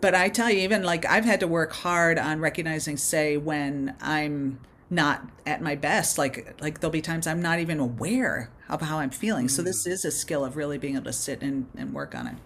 [0.00, 3.96] But I tell you, even like I've had to work hard on recognizing, say, when
[4.00, 6.18] I'm not at my best.
[6.18, 9.46] Like like there'll be times I'm not even aware of how I'm feeling.
[9.46, 9.50] Mm.
[9.50, 9.90] So this mm.
[9.90, 12.36] is a skill of really being able to sit and, and work on it.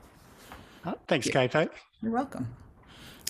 [0.84, 1.28] Oh, thanks.
[1.28, 1.54] Kate.
[2.02, 2.54] You're welcome.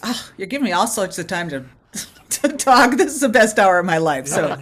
[0.03, 1.65] Oh, you're giving me all sorts of time to
[2.43, 2.97] to talk.
[2.97, 4.27] This is the best hour of my life.
[4.27, 4.57] So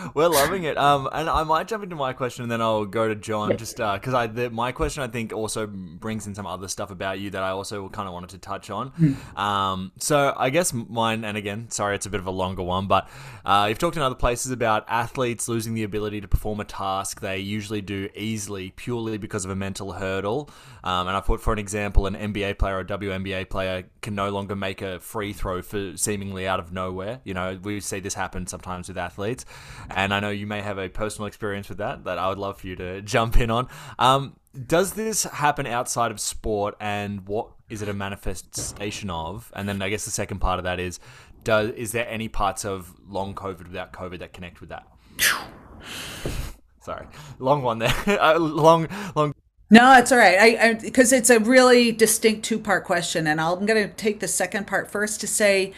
[0.14, 0.76] we're loving it.
[0.76, 3.76] Um, and I might jump into my question, and then I'll go to John, just
[3.76, 7.18] because uh, I the, my question I think also brings in some other stuff about
[7.18, 8.90] you that I also kind of wanted to touch on.
[8.92, 9.38] Mm.
[9.38, 12.86] Um, so I guess mine, and again, sorry, it's a bit of a longer one,
[12.86, 13.08] but
[13.44, 17.20] uh, you've talked in other places about athletes losing the ability to perform a task
[17.20, 20.50] they usually do easily purely because of a mental hurdle.
[20.82, 24.30] Um, and I put for an example, an NBA player or WNBA player can no
[24.30, 26.99] longer make a free throw for seemingly out of nowhere.
[27.24, 29.44] You know, we see this happen sometimes with athletes,
[29.90, 32.60] and I know you may have a personal experience with that that I would love
[32.60, 33.68] for you to jump in on.
[33.98, 34.36] Um,
[34.66, 39.52] does this happen outside of sport, and what is it a manifestation of?
[39.54, 40.98] And then I guess the second part of that is,
[41.44, 44.86] does is there any parts of long COVID without COVID that connect with that?
[46.82, 47.06] Sorry,
[47.38, 47.94] long one there.
[48.06, 49.34] Uh, long, long.
[49.70, 50.58] No, it's all right.
[50.58, 54.28] I because it's a really distinct two part question, and I'm going to take the
[54.28, 55.72] second part first to say,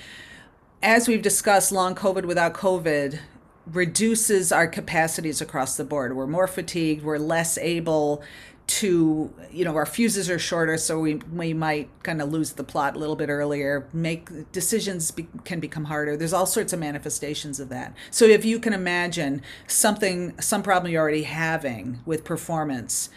[0.83, 3.21] as we've discussed, long COVID without COVID
[3.67, 6.17] reduces our capacities across the board.
[6.17, 7.05] We're more fatigued.
[7.05, 8.23] We're less able
[8.67, 12.65] to, you know, our fuses are shorter, so we we might kind of lose the
[12.65, 13.87] plot a little bit earlier.
[13.93, 16.17] Make decisions be, can become harder.
[16.17, 17.95] There's all sorts of manifestations of that.
[18.11, 23.11] So if you can imagine something, some problem you're already having with performance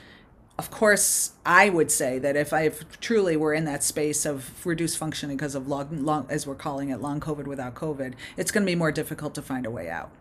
[0.58, 2.70] of course, I would say that if I
[3.02, 6.90] truly were in that space of reduced functioning because of long, long, as we're calling
[6.90, 9.90] it, long COVID without COVID, it's going to be more difficult to find a way
[9.90, 10.12] out.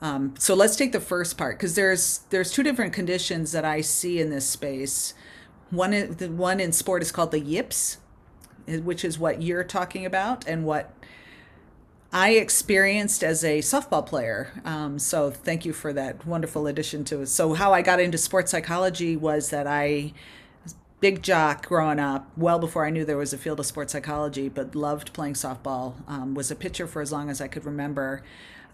[0.00, 3.80] Um, so let's take the first part because there's there's two different conditions that I
[3.80, 5.14] see in this space.
[5.70, 7.98] One, the one in sport is called the yips,
[8.66, 10.92] which is what you're talking about, and what
[12.12, 14.52] I experienced as a softball player.
[14.66, 17.26] Um, so thank you for that wonderful addition to it.
[17.26, 20.12] So how I got into sports psychology was that I
[20.62, 23.92] was big jock growing up, well before I knew there was a field of sports
[23.92, 25.94] psychology, but loved playing softball.
[26.06, 28.22] Um, was a pitcher for as long as I could remember.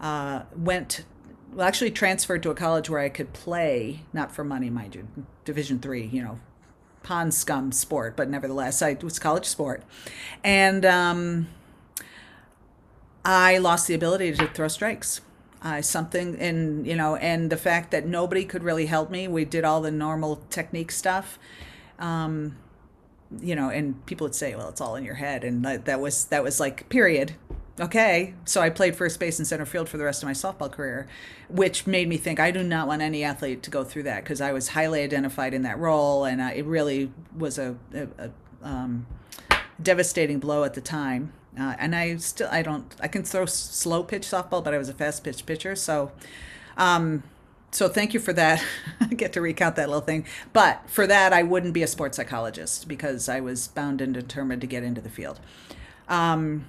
[0.01, 1.05] Uh, went,
[1.53, 5.07] well, actually transferred to a college where I could play, not for money, mind you,
[5.45, 6.39] Division three, you know,
[7.03, 9.83] pond scum sport, but nevertheless, I, it was college sport,
[10.43, 11.47] and um,
[13.25, 15.21] I lost the ability to throw strikes.
[15.61, 19.43] Uh, something and you know and the fact that nobody could really help me we
[19.43, 21.37] did all the normal technique stuff
[21.99, 22.55] um,
[23.41, 25.99] you know, and people would say, "Well, it's all in your head," and that, that
[25.99, 27.35] was that was like period.
[27.79, 30.69] Okay, so I played first base and center field for the rest of my softball
[30.69, 31.07] career,
[31.47, 34.41] which made me think I do not want any athlete to go through that because
[34.41, 38.31] I was highly identified in that role, and uh, it really was a, a, a
[38.67, 39.07] um,
[39.81, 41.31] devastating blow at the time.
[41.59, 44.89] Uh, and I still I don't I can throw slow pitch softball, but I was
[44.89, 46.11] a fast pitch pitcher, so.
[46.77, 47.23] Um,
[47.71, 48.63] so thank you for that.
[48.99, 50.25] I get to recount that little thing.
[50.53, 54.61] But for that, I wouldn't be a sports psychologist because I was bound and determined
[54.61, 55.39] to get into the field.
[56.07, 56.65] Um,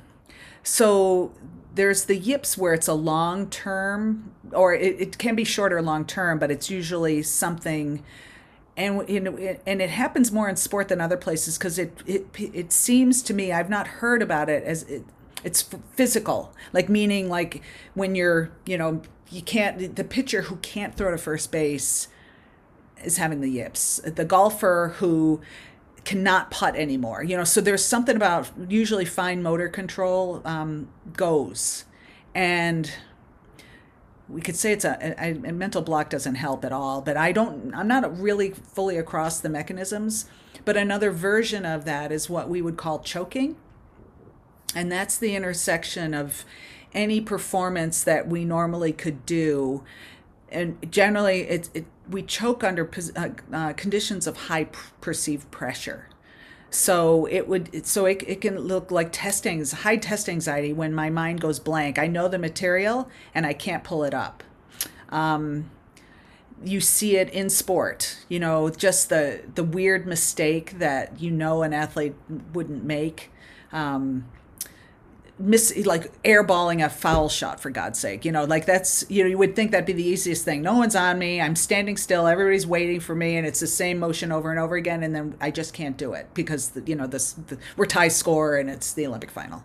[0.62, 1.32] so
[1.74, 6.04] there's the yips where it's a long term, or it, it can be shorter long
[6.04, 8.02] term, but it's usually something.
[8.76, 12.26] And you know, and it happens more in sport than other places because it, it
[12.38, 15.04] it seems to me I've not heard about it as it,
[15.44, 15.62] it's
[15.92, 17.62] physical, like meaning like
[17.94, 22.08] when you're you know you can't the pitcher who can't throw to first base
[23.02, 24.00] is having the yips.
[24.04, 25.40] The golfer who
[26.04, 31.84] cannot putt anymore, you know, so there's something about usually fine motor control um, goes,
[32.34, 32.90] and
[34.30, 37.00] we could say it's a, a, a, mental block doesn't help at all.
[37.00, 40.26] But I don't, I'm not really fully across the mechanisms.
[40.64, 43.56] But another version of that is what we would call choking,
[44.74, 46.44] and that's the intersection of
[46.92, 49.82] any performance that we normally could do
[50.50, 54.64] and generally it, it we choke under uh, uh, conditions of high
[55.00, 56.08] perceived pressure
[56.70, 61.10] so it would so it, it can look like testing high test anxiety when my
[61.10, 61.98] mind goes blank.
[61.98, 64.42] I know the material and i can't pull it up.
[65.08, 65.70] Um,
[66.62, 71.62] you see it in sport you know just the the weird mistake that you know
[71.62, 72.14] an athlete
[72.52, 73.30] wouldn't make.
[73.72, 74.26] Um,
[75.40, 79.30] miss like airballing a foul shot for god's sake you know like that's you know
[79.30, 80.62] you would think that'd be the easiest thing.
[80.62, 81.40] No one's on me.
[81.40, 82.26] I'm standing still.
[82.26, 85.36] Everybody's waiting for me and it's the same motion over and over again and then
[85.40, 88.92] i just can't do it because you know this the, we're tie score and it's
[88.92, 89.62] the olympic final.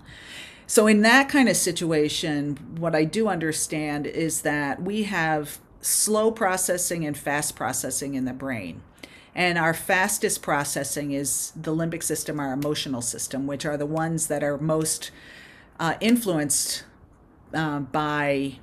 [0.67, 6.31] So in that kind of situation what i do understand is that we have slow
[6.31, 8.81] processing and fast processing in the brain.
[9.35, 14.27] And our fastest processing is the limbic system, our emotional system, which are the ones
[14.27, 15.11] that are most
[15.79, 16.83] uh, influenced
[17.53, 18.59] uh, by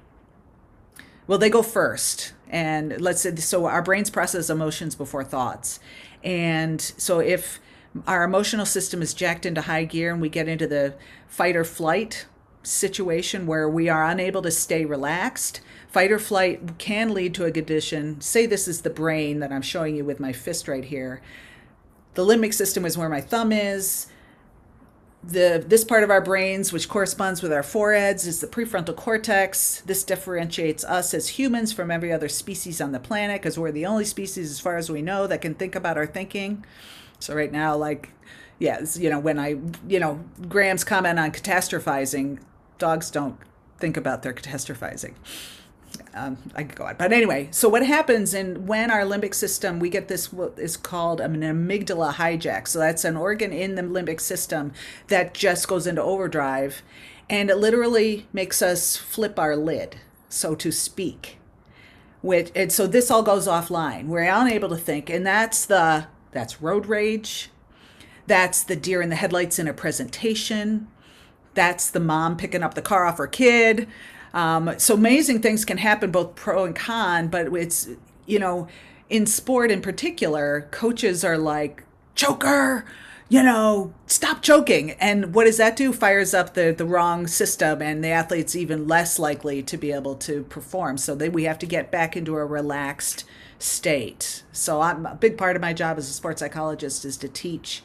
[1.27, 5.81] well they go first and let's say so our brains process emotions before thoughts.
[6.23, 7.61] And so if
[8.07, 10.95] our emotional system is jacked into high gear and we get into the
[11.27, 12.27] fight or flight
[12.63, 17.51] situation where we are unable to stay relaxed fight or flight can lead to a
[17.51, 18.21] condition.
[18.21, 21.21] Say this is the brain that i'm showing you with my fist right here.
[22.15, 24.07] The limbic system is where my thumb is
[25.25, 29.81] the this part of our brains which corresponds with our foreheads is the prefrontal cortex.
[29.87, 33.87] This differentiates us as humans from every other species on the planet because we're the
[33.87, 36.65] only species as far as we know that can think about our thinking.
[37.21, 38.11] So right now like
[38.59, 39.57] yeah you know when i
[39.89, 42.39] you know graham's comment on catastrophizing
[42.79, 43.37] dogs don't
[43.79, 45.15] think about their catastrophizing
[46.15, 46.97] um, I could go on.
[46.99, 50.77] But anyway, so what happens in when our limbic system, we get this what is
[50.77, 52.69] called an amygdala hijack.
[52.69, 54.73] So that's an organ in the limbic system
[55.09, 56.83] that just goes into overdrive,
[57.31, 59.97] and it literally makes us flip our lid,
[60.29, 61.39] so to speak.
[62.21, 64.07] Which and so this all goes offline.
[64.07, 67.51] We're unable to think, and that's the that's road rage.
[68.27, 70.89] That's the deer in the headlights in a presentation.
[71.55, 73.89] That's the mom picking up the car off her kid.
[74.35, 77.29] Um, so amazing things can happen, both pro and con.
[77.29, 77.89] But it's
[78.27, 78.69] you know,
[79.09, 82.85] in sport in particular, coaches are like choker.
[83.29, 84.91] You know, stop choking.
[84.93, 85.95] And what does that do?
[85.95, 90.17] Fires up the, the wrong system, and the athlete's even less likely to be able
[90.17, 90.99] to perform.
[90.99, 93.25] So that we have to get back into a relaxed
[93.59, 94.43] state.
[94.53, 97.83] So I'm a big part of my job as a sports psychologist is to teach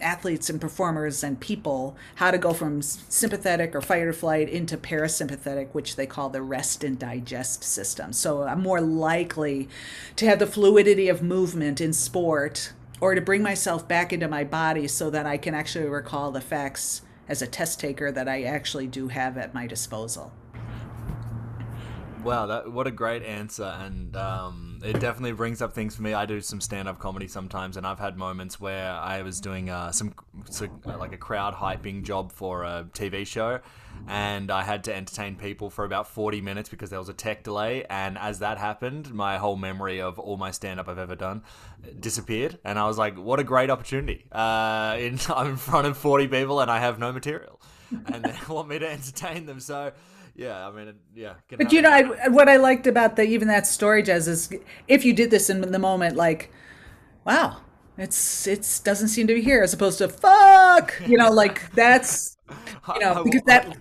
[0.00, 4.76] athletes and performers and people how to go from sympathetic or fight or flight into
[4.76, 8.12] parasympathetic, which they call the rest and digest system.
[8.12, 9.68] So I'm more likely
[10.16, 14.44] to have the fluidity of movement in sport or to bring myself back into my
[14.44, 18.42] body so that I can actually recall the facts as a test taker that I
[18.42, 20.32] actually do have at my disposal.
[22.24, 26.14] Wow, that what a great answer, and um, it definitely brings up things for me.
[26.14, 29.92] I do some stand-up comedy sometimes, and I've had moments where I was doing uh,
[29.92, 30.14] some
[30.48, 33.60] so, like a crowd hyping job for a TV show,
[34.06, 37.42] and I had to entertain people for about forty minutes because there was a tech
[37.44, 37.84] delay.
[37.90, 41.42] And as that happened, my whole memory of all my stand-up I've ever done
[41.98, 44.26] disappeared, and I was like, "What a great opportunity!
[44.30, 47.60] Uh, in, I'm in front of forty people, and I have no material,
[47.90, 49.92] and they want me to entertain them." So
[50.38, 51.34] yeah, I mean, yeah.
[51.50, 54.48] But you know, I, what I liked about the even that story, Jez, is
[54.86, 56.52] if you did this in the moment, like,
[57.26, 57.56] wow,
[57.96, 62.36] it's it's doesn't seem to be here, as opposed to fuck, you know, like that's
[62.94, 63.76] you know because that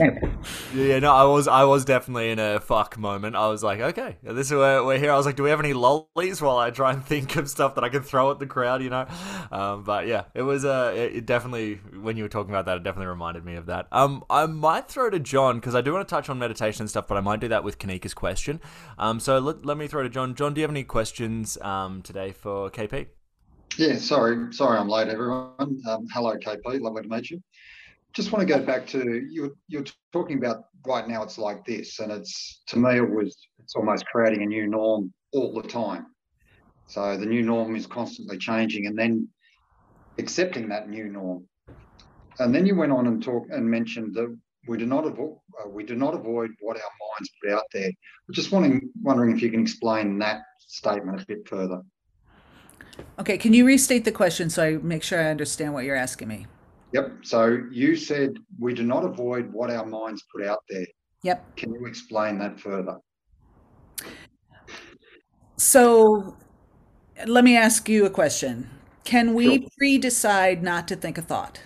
[0.00, 0.36] Anyway.
[0.70, 3.36] Yeah, no, I was I was definitely in a fuck moment.
[3.36, 5.12] I was like, okay, this is where we're here.
[5.12, 7.74] I was like, do we have any lollies while I try and think of stuff
[7.76, 9.06] that I can throw at the crowd, you know?
[9.50, 12.78] Um, but yeah, it was uh, it, it definitely when you were talking about that,
[12.78, 13.86] it definitely reminded me of that.
[13.92, 16.90] Um, I might throw to John because I do want to touch on meditation and
[16.90, 18.60] stuff, but I might do that with Kanika's question.
[18.98, 20.34] Um, so let, let me throw to John.
[20.34, 23.06] John, do you have any questions um today for KP?
[23.78, 25.50] Yeah, sorry, sorry, I'm late, everyone.
[25.58, 27.42] Um, hello, KP, lovely to meet you
[28.16, 29.54] just want to go back to you.
[29.68, 31.22] You're talking about right now.
[31.22, 35.12] It's like this, and it's to me, it was it's almost creating a new norm
[35.34, 36.06] all the time.
[36.86, 39.28] So the new norm is constantly changing, and then
[40.18, 41.46] accepting that new norm.
[42.38, 44.34] And then you went on and talked and mentioned that
[44.66, 47.88] we do not avoid uh, we do not avoid what our minds put out there.
[48.28, 51.82] I'm just wondering wondering if you can explain that statement a bit further.
[53.18, 56.28] Okay, can you restate the question so I make sure I understand what you're asking
[56.28, 56.46] me?
[56.96, 57.12] Yep.
[57.24, 60.86] So you said we do not avoid what our minds put out there.
[61.24, 61.56] Yep.
[61.56, 62.96] Can you explain that further?
[65.58, 66.38] So
[67.26, 68.70] let me ask you a question.
[69.04, 69.68] Can we sure.
[69.76, 71.60] pre decide not to think a thought?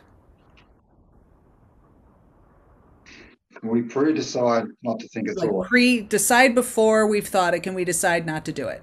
[3.60, 5.68] Can we pre decide not to think a like thought?
[5.68, 7.60] Pre decide before we've thought it.
[7.60, 8.82] Can we decide not to do it?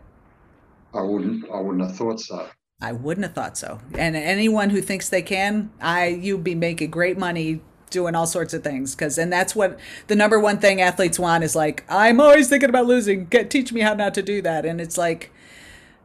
[0.94, 2.48] I wouldn't I wouldn't have thought so.
[2.80, 3.80] I wouldn't have thought so.
[3.98, 8.54] And anyone who thinks they can, I you'd be making great money doing all sorts
[8.54, 12.20] of things because and that's what the number one thing athletes want is like I'm
[12.20, 13.26] always thinking about losing.
[13.26, 14.66] Get teach me how not to do that.
[14.66, 15.32] And it's like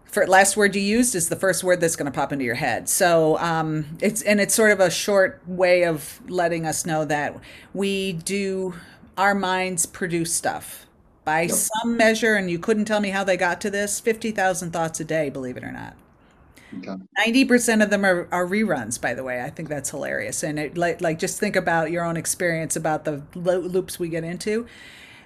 [0.05, 2.55] for last word you used is the first word that's going to pop into your
[2.55, 2.89] head.
[2.89, 7.39] So um, it's and it's sort of a short way of letting us know that
[7.75, 8.75] we do
[9.19, 10.87] our minds produce stuff
[11.25, 11.51] by yep.
[11.53, 14.01] some measure, and you couldn't tell me how they got to this.
[14.01, 15.97] Fifty thousand thoughts a day, believe it or not.
[17.19, 19.43] Ninety percent of them are, are reruns, by the way.
[19.43, 23.05] I think that's hilarious, and it like like just think about your own experience about
[23.05, 24.67] the lo- loops we get into.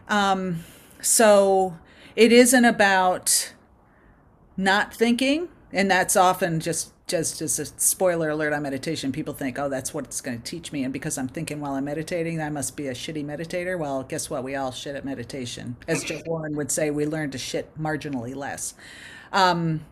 [0.08, 0.64] Um,
[1.00, 1.76] so
[2.14, 3.54] it isn't about
[4.56, 9.12] not thinking, and that's often just just as a spoiler alert on meditation.
[9.12, 11.74] People think, oh, that's what it's going to teach me, and because I'm thinking while
[11.74, 13.78] I'm meditating, I must be a shitty meditator.
[13.78, 14.42] Well, guess what?
[14.42, 16.90] We all shit at meditation, as Jeff Warren would say.
[16.90, 18.74] We learn to shit marginally less.
[19.32, 19.84] Um,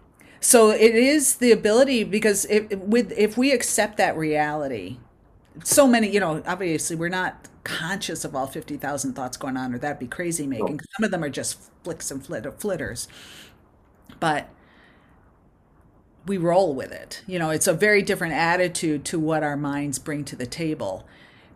[0.44, 4.98] so it is the ability because if with if we accept that reality
[5.62, 9.78] so many you know obviously we're not conscious of all 50,000 thoughts going on or
[9.78, 10.80] that'd be crazy making.
[10.96, 13.08] Some of them are just flicks and flitter, flitters.
[14.20, 14.48] But
[16.26, 17.22] we roll with it.
[17.26, 21.06] You know it's a very different attitude to what our minds bring to the table.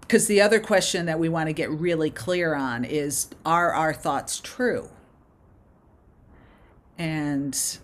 [0.01, 3.93] Because the other question that we want to get really clear on is are our
[3.93, 4.89] thoughts true?
[6.97, 7.79] And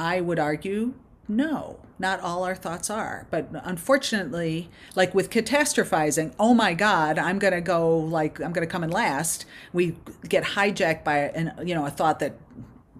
[0.00, 0.94] I would argue
[1.28, 3.26] no, not all our thoughts are.
[3.30, 8.66] But unfortunately, like with catastrophizing, oh my God, I'm going to go like, I'm going
[8.66, 9.44] to come in last.
[9.74, 9.96] We
[10.26, 12.34] get hijacked by an, you know, a thought that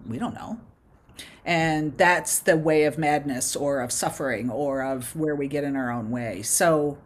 [0.07, 0.59] we don't know.
[1.43, 5.75] And that's the way of madness or of suffering or of where we get in
[5.75, 6.43] our own way.
[6.43, 6.99] So,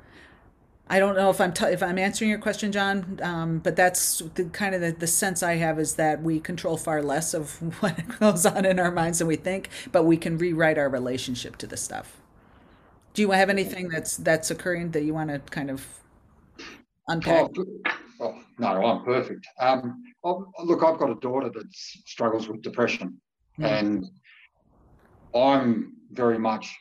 [0.88, 4.20] I don't know if I'm t- if I'm answering your question, John, um, but that's
[4.36, 7.56] the kind of the, the sense I have is that we control far less of
[7.82, 11.58] what goes on in our minds than we think, but we can rewrite our relationship
[11.58, 12.22] to the stuff.
[13.14, 15.88] Do you have anything that's that's occurring that you want to kind of
[17.08, 17.50] unpack?
[17.58, 17.66] Oh,
[18.20, 19.48] oh no, I'm perfect.
[19.60, 23.20] Um, I'll, look, I've got a daughter that struggles with depression,
[23.60, 23.66] mm.
[23.66, 24.06] and
[25.34, 26.78] I'm very much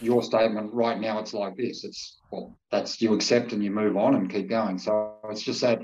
[0.00, 1.84] your statement right now it's like this.
[1.84, 4.78] It's well that's you accept and you move on and keep going.
[4.78, 5.80] So it's just that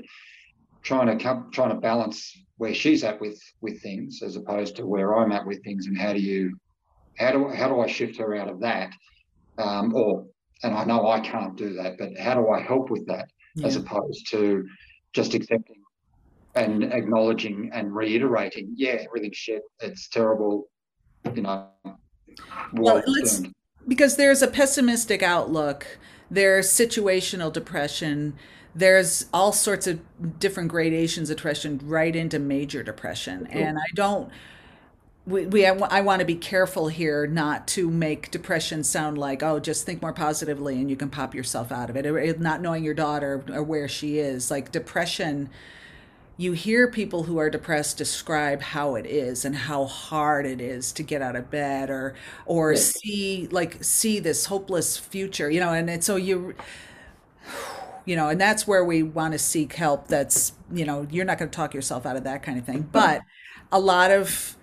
[0.85, 4.85] trying to come trying to balance where she's at with with things as opposed to
[4.85, 6.55] where i'm at with things and how do you
[7.17, 8.91] how do how do i shift her out of that?
[9.57, 10.27] Um, or
[10.63, 13.67] and i know i can't do that but how do i help with that yeah.
[13.67, 14.65] as opposed to
[15.13, 15.81] just accepting
[16.55, 19.61] and acknowledging and reiterating yeah everything's shit.
[19.81, 20.69] It's terrible.
[21.33, 21.67] You know
[22.73, 23.41] well let's
[23.87, 25.97] because there's a pessimistic outlook
[26.29, 28.35] there's situational depression
[28.75, 30.01] there's all sorts of
[30.37, 33.47] different gradations of depression right into major depression.
[33.47, 34.29] And i don't
[35.27, 39.59] we, we I want to be careful here not to make depression sound like oh
[39.59, 42.05] just think more positively and you can pop yourself out of it.
[42.05, 44.51] Or not knowing your daughter or where she is.
[44.51, 45.49] Like depression
[46.37, 50.91] you hear people who are depressed describe how it is and how hard it is
[50.91, 52.13] to get out of bed or
[52.45, 52.79] or yeah.
[52.79, 56.53] see like see this hopeless future you know and, and so you
[58.05, 61.37] you know and that's where we want to seek help that's you know you're not
[61.37, 62.79] going to talk yourself out of that kind of thing.
[62.79, 62.91] Mm-hmm.
[62.91, 63.21] But
[63.71, 64.57] a lot of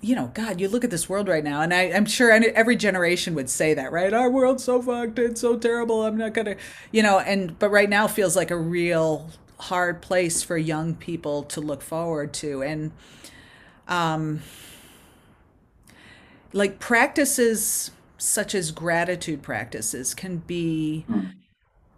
[0.00, 2.74] you know god you look at this world right now and I, i'm sure every
[2.74, 4.14] generation would say that right?
[4.14, 6.56] Our world's so fucked it's so terrible i'm not gonna
[6.90, 9.28] you know and but right now feels like a real
[9.60, 12.92] hard place for young people to look forward to and
[13.88, 14.40] um
[16.52, 21.04] like practices such as gratitude practices can be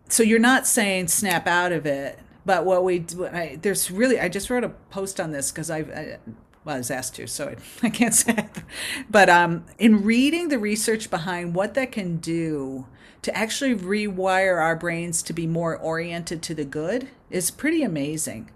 [0.09, 4.19] so you're not saying snap out of it but what we do I, there's really
[4.19, 6.19] i just wrote a post on this because i've I,
[6.65, 7.57] well, I was asked to, so I,
[7.87, 8.63] I can't say it.
[9.11, 12.87] But um, in reading the research behind what that can do
[13.23, 18.51] to actually rewire our brains to be more oriented to the good is pretty amazing.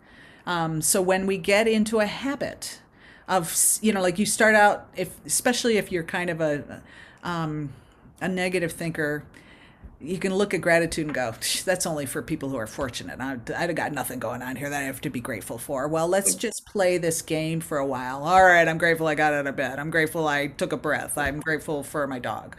[0.44, 2.80] Um, so when we get into a habit
[3.28, 6.82] of, you know, like you start out, if especially if you're kind of a
[7.22, 7.72] um,
[8.20, 9.24] a negative thinker,
[10.00, 13.20] you can look at gratitude and go, that's only for people who are fortunate.
[13.20, 15.88] I, I've got nothing going on here that I have to be grateful for.
[15.88, 18.22] Well, let's just play this game for a while.
[18.24, 19.78] All right, I'm grateful I got out of bed.
[19.78, 21.16] I'm grateful I took a breath.
[21.16, 22.56] I'm grateful for my dog.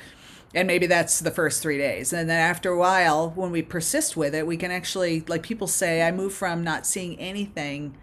[0.57, 2.11] And maybe that's the first three days.
[2.11, 5.67] And then after a while, when we persist with it, we can actually, like people
[5.67, 7.95] say, I move from not seeing anything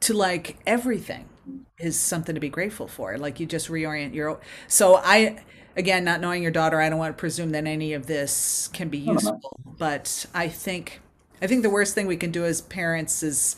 [0.00, 1.28] to like everything
[1.78, 3.16] is something to be grateful for.
[3.18, 4.40] Like you just reorient your.
[4.66, 5.44] So I
[5.76, 8.88] again, not knowing your daughter, I don't want to presume that any of this can
[8.88, 9.12] be uh-huh.
[9.12, 9.60] useful.
[9.78, 11.00] But I think
[11.40, 13.54] I think the worst thing we can do as parents is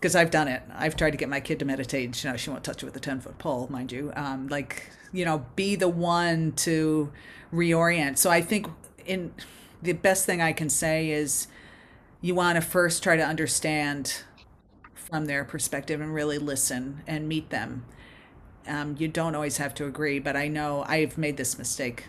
[0.00, 0.62] because I've done it.
[0.74, 2.22] I've tried to get my kid to meditate.
[2.22, 4.12] You know, she won't touch it with a ten foot pole, mind you.
[4.16, 7.12] Um, like you know, be the one to
[7.52, 8.18] reorient.
[8.18, 8.66] So I think
[9.06, 9.32] in
[9.82, 11.48] the best thing I can say is
[12.20, 14.22] you want to first try to understand
[14.94, 17.86] from their perspective and really listen and meet them
[18.68, 22.04] um, you don't always have to agree, but I know I've made this mistake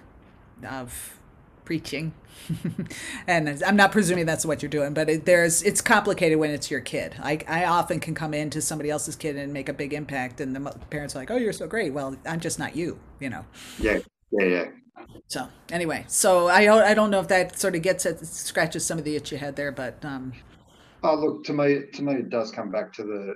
[0.67, 1.18] of
[1.69, 2.11] preaching,
[3.27, 6.71] and I'm not presuming that's what you're doing, but it, there's it's complicated when it's
[6.71, 7.13] your kid.
[7.21, 10.55] I I often can come into somebody else's kid and make a big impact, and
[10.55, 13.45] the parents are like, "Oh, you're so great." Well, I'm just not you, you know.
[13.77, 13.99] Yeah,
[14.31, 14.65] yeah, yeah.
[15.27, 18.97] So anyway, so I I don't know if that sort of gets at scratches some
[18.97, 20.33] of the itch you had there, but um.
[21.03, 23.35] Oh look, to me, to me, it does come back to the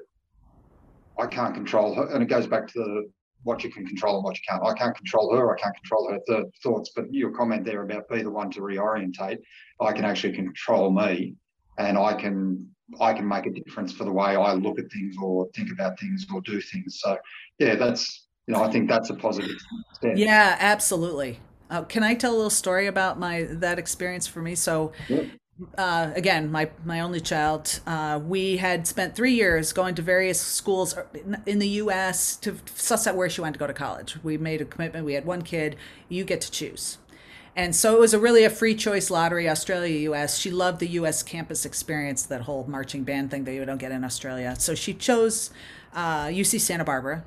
[1.20, 2.08] I can't control her.
[2.10, 3.12] And it goes back to the
[3.44, 4.64] what you can control and what you can't.
[4.64, 5.56] I can't control her.
[5.56, 6.92] I can't control her th- thoughts.
[6.96, 9.38] But your comment there about be the one to reorientate,
[9.80, 11.36] I can actually control me,
[11.78, 12.68] and I can
[13.00, 16.00] I can make a difference for the way I look at things or think about
[16.00, 17.00] things or do things.
[17.02, 17.18] So
[17.60, 19.58] yeah, that's you know I think that's a positive
[19.94, 20.14] step.
[20.16, 21.40] Yeah, absolutely.
[21.70, 24.56] Uh, can I tell a little story about my that experience for me?
[24.56, 24.92] So.
[25.10, 25.24] Yeah
[25.78, 30.42] uh, again, my my only child, uh, we had spent three years going to various
[30.42, 30.96] schools
[31.46, 32.36] in the U.S.
[32.38, 34.18] to suss out where she wanted to go to college.
[34.24, 35.06] We made a commitment.
[35.06, 35.76] We had one kid.
[36.10, 36.98] You get to choose,
[37.56, 39.48] and so it was a really a free choice lottery.
[39.48, 40.40] Australia, U.S.
[40.40, 41.22] She loved the U.S.
[41.22, 44.56] campus experience, that whole marching band thing that you don't get in Australia.
[44.58, 45.52] So she chose
[45.94, 47.24] uh, UC Santa Barbara.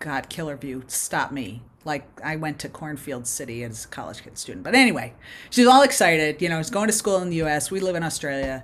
[0.00, 0.84] God, killer view.
[0.86, 4.62] Stop me like I went to Cornfield City as a college kid student.
[4.62, 5.14] But anyway,
[5.50, 6.40] she's all excited.
[6.40, 7.70] You know, she's going to school in the U.S.
[7.70, 8.62] We live in Australia.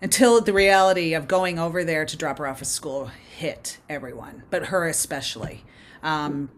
[0.00, 4.44] Until the reality of going over there to drop her off at school hit everyone,
[4.50, 5.64] but her especially.
[6.02, 6.50] Um,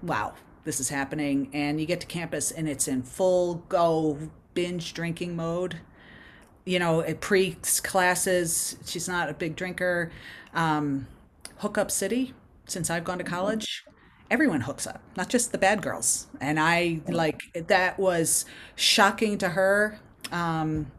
[0.00, 1.50] wow, this is happening.
[1.52, 4.18] And you get to campus and it's in full go
[4.54, 5.80] binge drinking mode.
[6.64, 10.10] You know, at pre classes, she's not a big drinker.
[10.54, 11.06] Um,
[11.58, 12.32] hookup city,
[12.66, 13.84] since I've gone to college,
[14.30, 16.26] everyone hooks up, not just the bad girls.
[16.40, 18.44] And I like that was
[18.76, 19.98] shocking to her.
[20.30, 20.90] Um,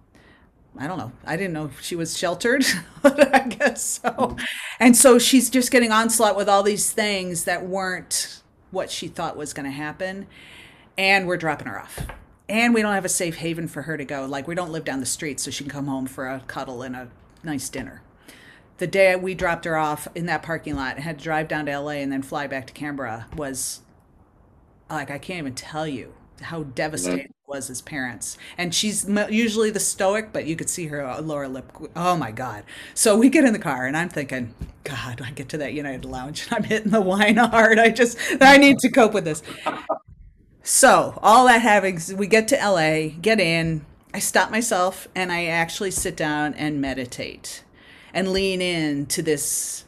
[0.77, 1.11] I don't know.
[1.25, 2.65] I didn't know she was sheltered,
[3.03, 4.38] I guess so.
[4.80, 9.36] And so she's just getting onslaught with all these things that weren't what she thought
[9.36, 10.27] was going to happen.
[10.97, 12.07] And we're dropping her off.
[12.47, 14.25] And we don't have a safe haven for her to go.
[14.25, 16.82] Like, we don't live down the street so she can come home for a cuddle
[16.82, 17.09] and a
[17.43, 18.01] nice dinner
[18.80, 21.65] the day we dropped her off in that parking lot and had to drive down
[21.67, 23.82] to LA and then fly back to Canberra was
[24.89, 28.38] like I can't even tell you how devastating it was as parents.
[28.57, 31.71] And she's usually the stoic, but you could see her uh, lower lip.
[31.95, 32.63] Oh my God.
[32.93, 34.53] So we get in the car and I'm thinking,
[34.84, 37.77] God, I get to that United Lounge and I'm hitting the wine hard.
[37.77, 39.43] I just, I need to cope with this.
[40.63, 45.45] So, all that having, we get to LA, get in, I stop myself and I
[45.45, 47.63] actually sit down and meditate
[48.14, 49.86] and lean in to this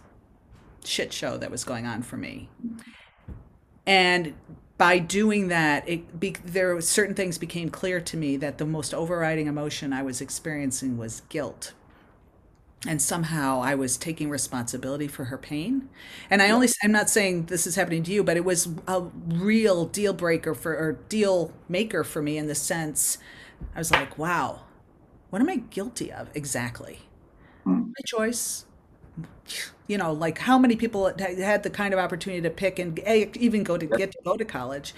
[0.83, 2.49] shit show that was going on for me.
[3.85, 4.33] And
[4.77, 8.65] by doing that, it be, there were certain things became clear to me that the
[8.65, 11.73] most overriding emotion I was experiencing was guilt
[12.87, 15.87] and somehow I was taking responsibility for her pain.
[16.29, 19.01] And I only I'm not saying this is happening to you, but it was a
[19.01, 23.19] real deal breaker for or deal maker for me in the sense
[23.75, 24.61] I was like, wow,
[25.29, 27.01] what am I guilty of exactly?
[27.63, 27.81] Hmm.
[27.87, 28.65] My choice.
[29.87, 33.63] You know, like how many people had the kind of opportunity to pick and even
[33.63, 34.93] go to get to go to college.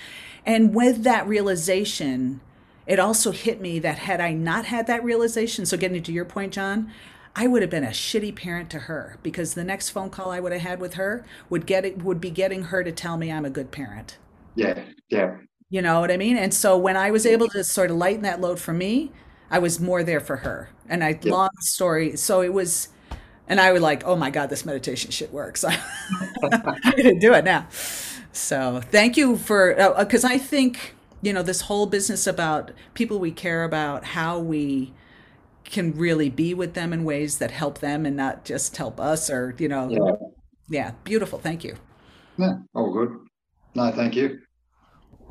[0.46, 2.42] And with that realization,
[2.86, 6.26] it also hit me that had I not had that realization, so getting to your
[6.26, 6.92] point, John,
[7.36, 10.40] I would have been a shitty parent to her because the next phone call I
[10.40, 13.32] would have had with her would get it would be getting her to tell me
[13.32, 14.18] I'm a good parent.
[14.56, 15.38] Yeah, yeah.
[15.70, 16.38] You know what I mean?
[16.38, 19.12] And so when I was able to sort of lighten that load for me,
[19.50, 20.70] I was more there for her.
[20.88, 21.32] And I yeah.
[21.32, 22.18] long story.
[22.18, 22.90] So it was
[23.48, 25.64] and I was like, oh my God, this meditation shit works.
[26.44, 27.68] I'm gonna do it now.
[28.32, 33.20] So thank you for because uh, I think you know this whole business about people
[33.20, 34.94] we care about, how we
[35.64, 39.30] can really be with them in ways that help them and not just help us
[39.30, 40.28] or you know yeah,
[40.70, 41.76] yeah beautiful thank you
[42.38, 43.18] yeah all good
[43.74, 44.40] no thank you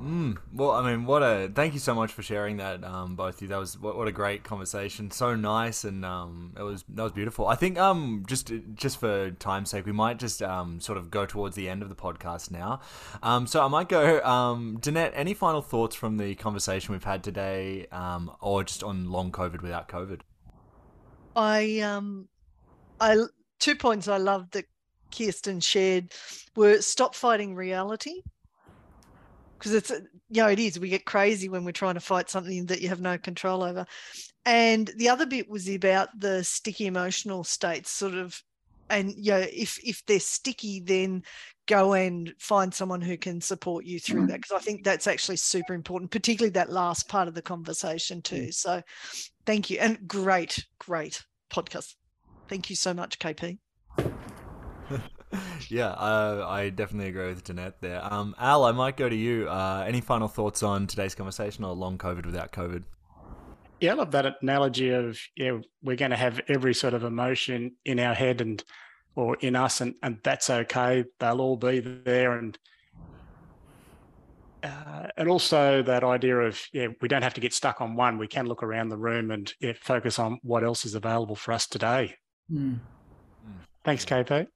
[0.02, 3.36] Mm, well, I mean, what a thank you so much for sharing that, um, both
[3.36, 3.48] of you.
[3.48, 5.12] That was what, what a great conversation.
[5.12, 7.46] So nice, and um, it was that was beautiful.
[7.46, 11.24] I think um, just just for time's sake, we might just um, sort of go
[11.24, 12.80] towards the end of the podcast now.
[13.22, 15.12] Um, so I might go, um, Danette.
[15.14, 19.62] Any final thoughts from the conversation we've had today, um, or just on long COVID
[19.62, 20.22] without COVID?
[21.36, 22.28] I um,
[23.00, 23.18] I
[23.60, 24.64] two points I loved that
[25.16, 26.12] Kirsten shared
[26.56, 28.22] were stop fighting reality
[29.62, 32.66] because it's you know it is we get crazy when we're trying to fight something
[32.66, 33.86] that you have no control over.
[34.44, 38.42] And the other bit was about the sticky emotional states sort of
[38.90, 41.22] and you know if if they're sticky then
[41.66, 44.26] go and find someone who can support you through mm.
[44.26, 48.20] that because i think that's actually super important particularly that last part of the conversation
[48.20, 48.46] too.
[48.46, 48.54] Mm.
[48.54, 48.82] So
[49.46, 51.94] thank you and great great podcast.
[52.48, 53.58] Thank you so much kp
[55.68, 58.02] yeah, uh, I definitely agree with Danette there.
[58.02, 59.48] Um, Al, I might go to you.
[59.48, 62.82] Uh, any final thoughts on today's conversation or long COVID without COVID?
[63.80, 67.72] Yeah, I love that analogy of yeah, we're going to have every sort of emotion
[67.84, 68.62] in our head and
[69.14, 71.04] or in us, and and that's okay.
[71.18, 72.56] They'll all be there, and
[74.62, 78.18] uh, and also that idea of yeah, we don't have to get stuck on one.
[78.18, 81.52] We can look around the room and yeah, focus on what else is available for
[81.52, 82.14] us today.
[82.52, 82.78] Mm.
[83.84, 84.46] Thanks, KP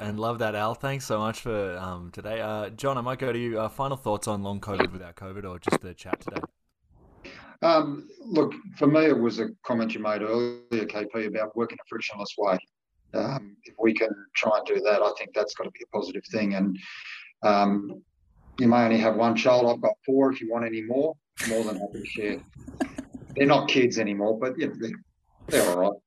[0.00, 0.74] and love that, Al.
[0.74, 2.40] Thanks so much for um, today.
[2.40, 3.60] Uh, John, I might go to you.
[3.60, 6.40] Uh, final thoughts on long COVID without COVID or just the chat today?
[7.62, 11.88] Um, look, for me, it was a comment you made earlier, KP, about working a
[11.88, 12.58] frictionless way.
[13.14, 15.96] Um, if we can try and do that, I think that's got to be a
[15.96, 16.54] positive thing.
[16.54, 16.78] And
[17.42, 18.02] um,
[18.58, 19.66] you may only have one child.
[19.66, 20.32] I've got four.
[20.32, 21.14] If you want any more,
[21.48, 22.40] more than happy to share.
[23.34, 24.90] They're not kids anymore, but yeah, they're,
[25.48, 26.00] they're all right.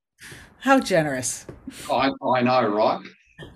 [0.60, 1.46] How generous.
[1.92, 3.00] I, I know, right?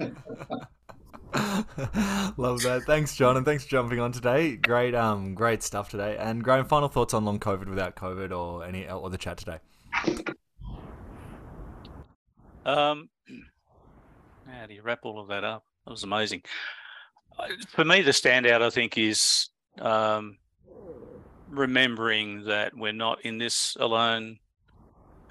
[2.37, 2.83] Love that.
[2.85, 4.55] Thanks, John, and thanks for jumping on today.
[4.55, 6.15] Great, um, great stuff today.
[6.19, 9.57] And Graham, final thoughts on long COVID without COVID, or any or the chat today.
[12.65, 13.09] Um,
[14.47, 15.65] how do you wrap all of that up?
[15.85, 16.43] That was amazing.
[17.69, 19.49] For me, the standout, I think, is
[19.81, 20.37] um,
[21.49, 24.37] remembering that we're not in this alone,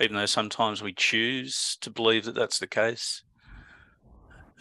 [0.01, 3.23] even though sometimes we choose to believe that that's the case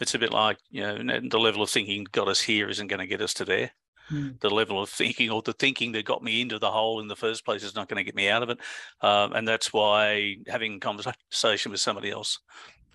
[0.02, 3.00] it's a bit like you know the level of thinking got us here isn't going
[3.00, 3.72] to get us to there.
[4.10, 4.40] Mm.
[4.40, 7.16] the level of thinking or the thinking that got me into the hole in the
[7.16, 8.58] first place is not going to get me out of it.
[9.00, 12.40] Um, and that's why having conversation with somebody else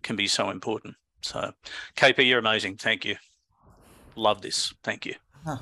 [0.03, 0.95] can be so important.
[1.21, 1.51] So
[1.95, 2.75] kp you're amazing.
[2.75, 3.15] Thank you.
[4.15, 4.73] Love this.
[4.83, 5.15] Thank you.
[5.45, 5.57] Huh.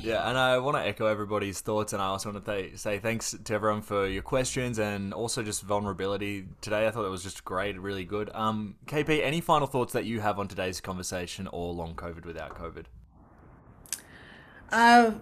[0.00, 2.98] Yeah, and I want to echo everybody's thoughts, and I also want to th- say
[2.98, 6.86] thanks to everyone for your questions and also just vulnerability today.
[6.86, 8.30] I thought it was just great, really good.
[8.34, 12.58] Um, KP, any final thoughts that you have on today's conversation or long COVID without
[12.58, 12.84] COVID?
[14.70, 15.12] Uh,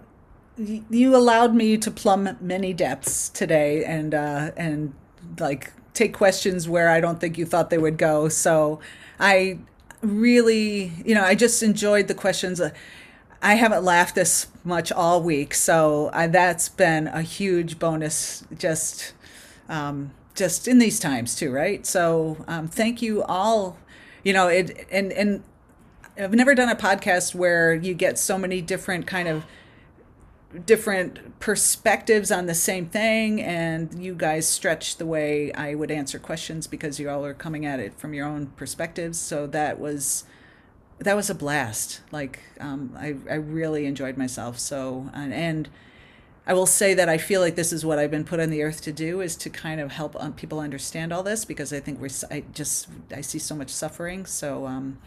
[0.57, 4.93] you allowed me to plumb many depths today, and uh, and
[5.39, 8.29] like take questions where I don't think you thought they would go.
[8.29, 8.79] So
[9.19, 9.59] I
[10.01, 12.61] really, you know, I just enjoyed the questions.
[13.43, 18.43] Uh, I haven't laughed this much all week, so I, that's been a huge bonus.
[18.57, 19.13] Just,
[19.69, 21.85] um, just in these times too, right?
[21.85, 23.77] So, um, thank you all.
[24.23, 25.43] You know, it and and
[26.17, 29.45] I've never done a podcast where you get so many different kind of
[30.65, 36.19] different perspectives on the same thing and you guys stretch the way I would answer
[36.19, 40.25] questions because you all are coming at it from your own perspectives so that was
[40.99, 45.69] that was a blast like um, I, I really enjoyed myself so and, and
[46.45, 48.63] I will say that I feel like this is what I've been put on the
[48.63, 51.79] earth to do is to kind of help um, people understand all this because I
[51.79, 54.97] think we're I just I see so much suffering so um,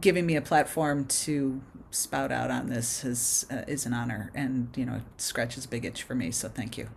[0.00, 1.60] giving me a platform to
[1.90, 5.68] spout out on this is uh, is an honor, and you know, it scratches a
[5.68, 6.30] big itch for me.
[6.30, 6.88] So thank you.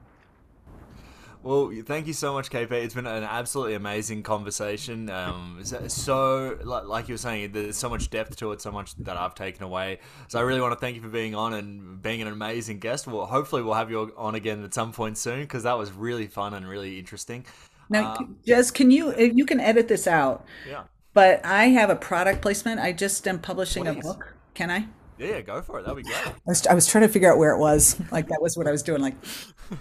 [1.43, 2.71] Well, thank you so much, KP.
[2.71, 5.09] It's been an absolutely amazing conversation.
[5.09, 9.17] Um, so, like you were saying, there's so much depth to it, so much that
[9.17, 9.99] I've taken away.
[10.29, 13.07] So, I really want to thank you for being on and being an amazing guest.
[13.07, 16.27] Well, hopefully, we'll have you on again at some point soon because that was really
[16.27, 17.45] fun and really interesting.
[17.89, 20.45] Now, um, Jez, can you you can edit this out?
[20.67, 20.83] Yeah.
[21.13, 22.79] But I have a product placement.
[22.79, 23.99] I just am publishing Please.
[23.99, 24.33] a book.
[24.53, 24.87] Can I?
[25.17, 25.85] Yeah, yeah, go for it.
[25.85, 26.27] That'd be great.
[26.27, 27.99] I was, I was trying to figure out where it was.
[28.11, 29.01] Like that was what I was doing.
[29.01, 29.15] Like,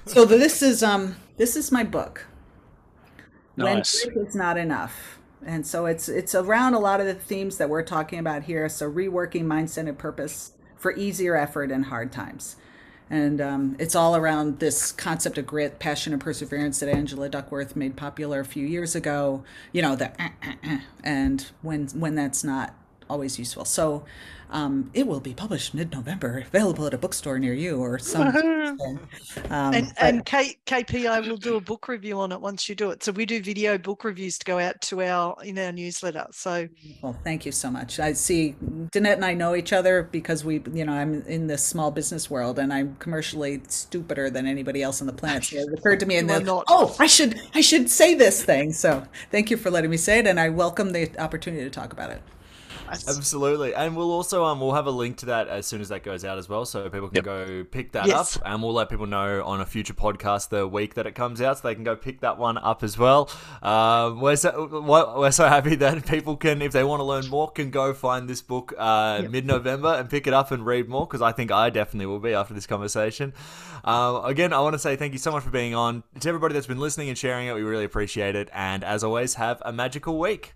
[0.06, 2.26] so this is um this is my book.
[3.56, 4.06] Nice.
[4.06, 7.68] When is not enough, and so it's it's around a lot of the themes that
[7.68, 8.68] we're talking about here.
[8.68, 12.56] So reworking mindset and purpose for easier effort in hard times,
[13.10, 17.76] and um, it's all around this concept of grit, passion, and perseverance that Angela Duckworth
[17.76, 19.44] made popular a few years ago.
[19.72, 22.74] You know the uh, uh, uh, and when when that's not
[23.10, 23.64] always useful.
[23.66, 24.04] So
[24.52, 28.28] um, it will be published mid-November, available at a bookstore near you or some.
[29.50, 32.90] um, and and K, KPI will do a book review on it once you do
[32.90, 33.02] it.
[33.02, 36.26] So we do video book reviews to go out to our in our newsletter.
[36.32, 36.68] So
[37.00, 37.98] well, thank you so much.
[37.98, 38.54] I see
[38.92, 42.30] Danette and I know each other because we, you know, I'm in the small business
[42.30, 45.44] world and I'm commercially stupider than anybody else on the planet.
[45.44, 48.72] So it occurred to me and then, oh, I should I should say this thing.
[48.72, 51.94] So thank you for letting me say it, and I welcome the opportunity to talk
[51.94, 52.22] about it.
[52.92, 56.02] Absolutely, and we'll also um we'll have a link to that as soon as that
[56.02, 57.24] goes out as well, so people can yep.
[57.24, 58.36] go pick that yes.
[58.36, 61.40] up, and we'll let people know on a future podcast the week that it comes
[61.40, 63.30] out, so they can go pick that one up as well.
[63.62, 64.82] Um, we're so
[65.16, 68.28] we're so happy that people can, if they want to learn more, can go find
[68.28, 69.30] this book uh, yep.
[69.30, 72.20] mid November and pick it up and read more because I think I definitely will
[72.20, 73.32] be after this conversation.
[73.84, 76.02] Um, again, I want to say thank you so much for being on.
[76.20, 78.48] To everybody that's been listening and sharing it, we really appreciate it.
[78.52, 80.54] And as always, have a magical week.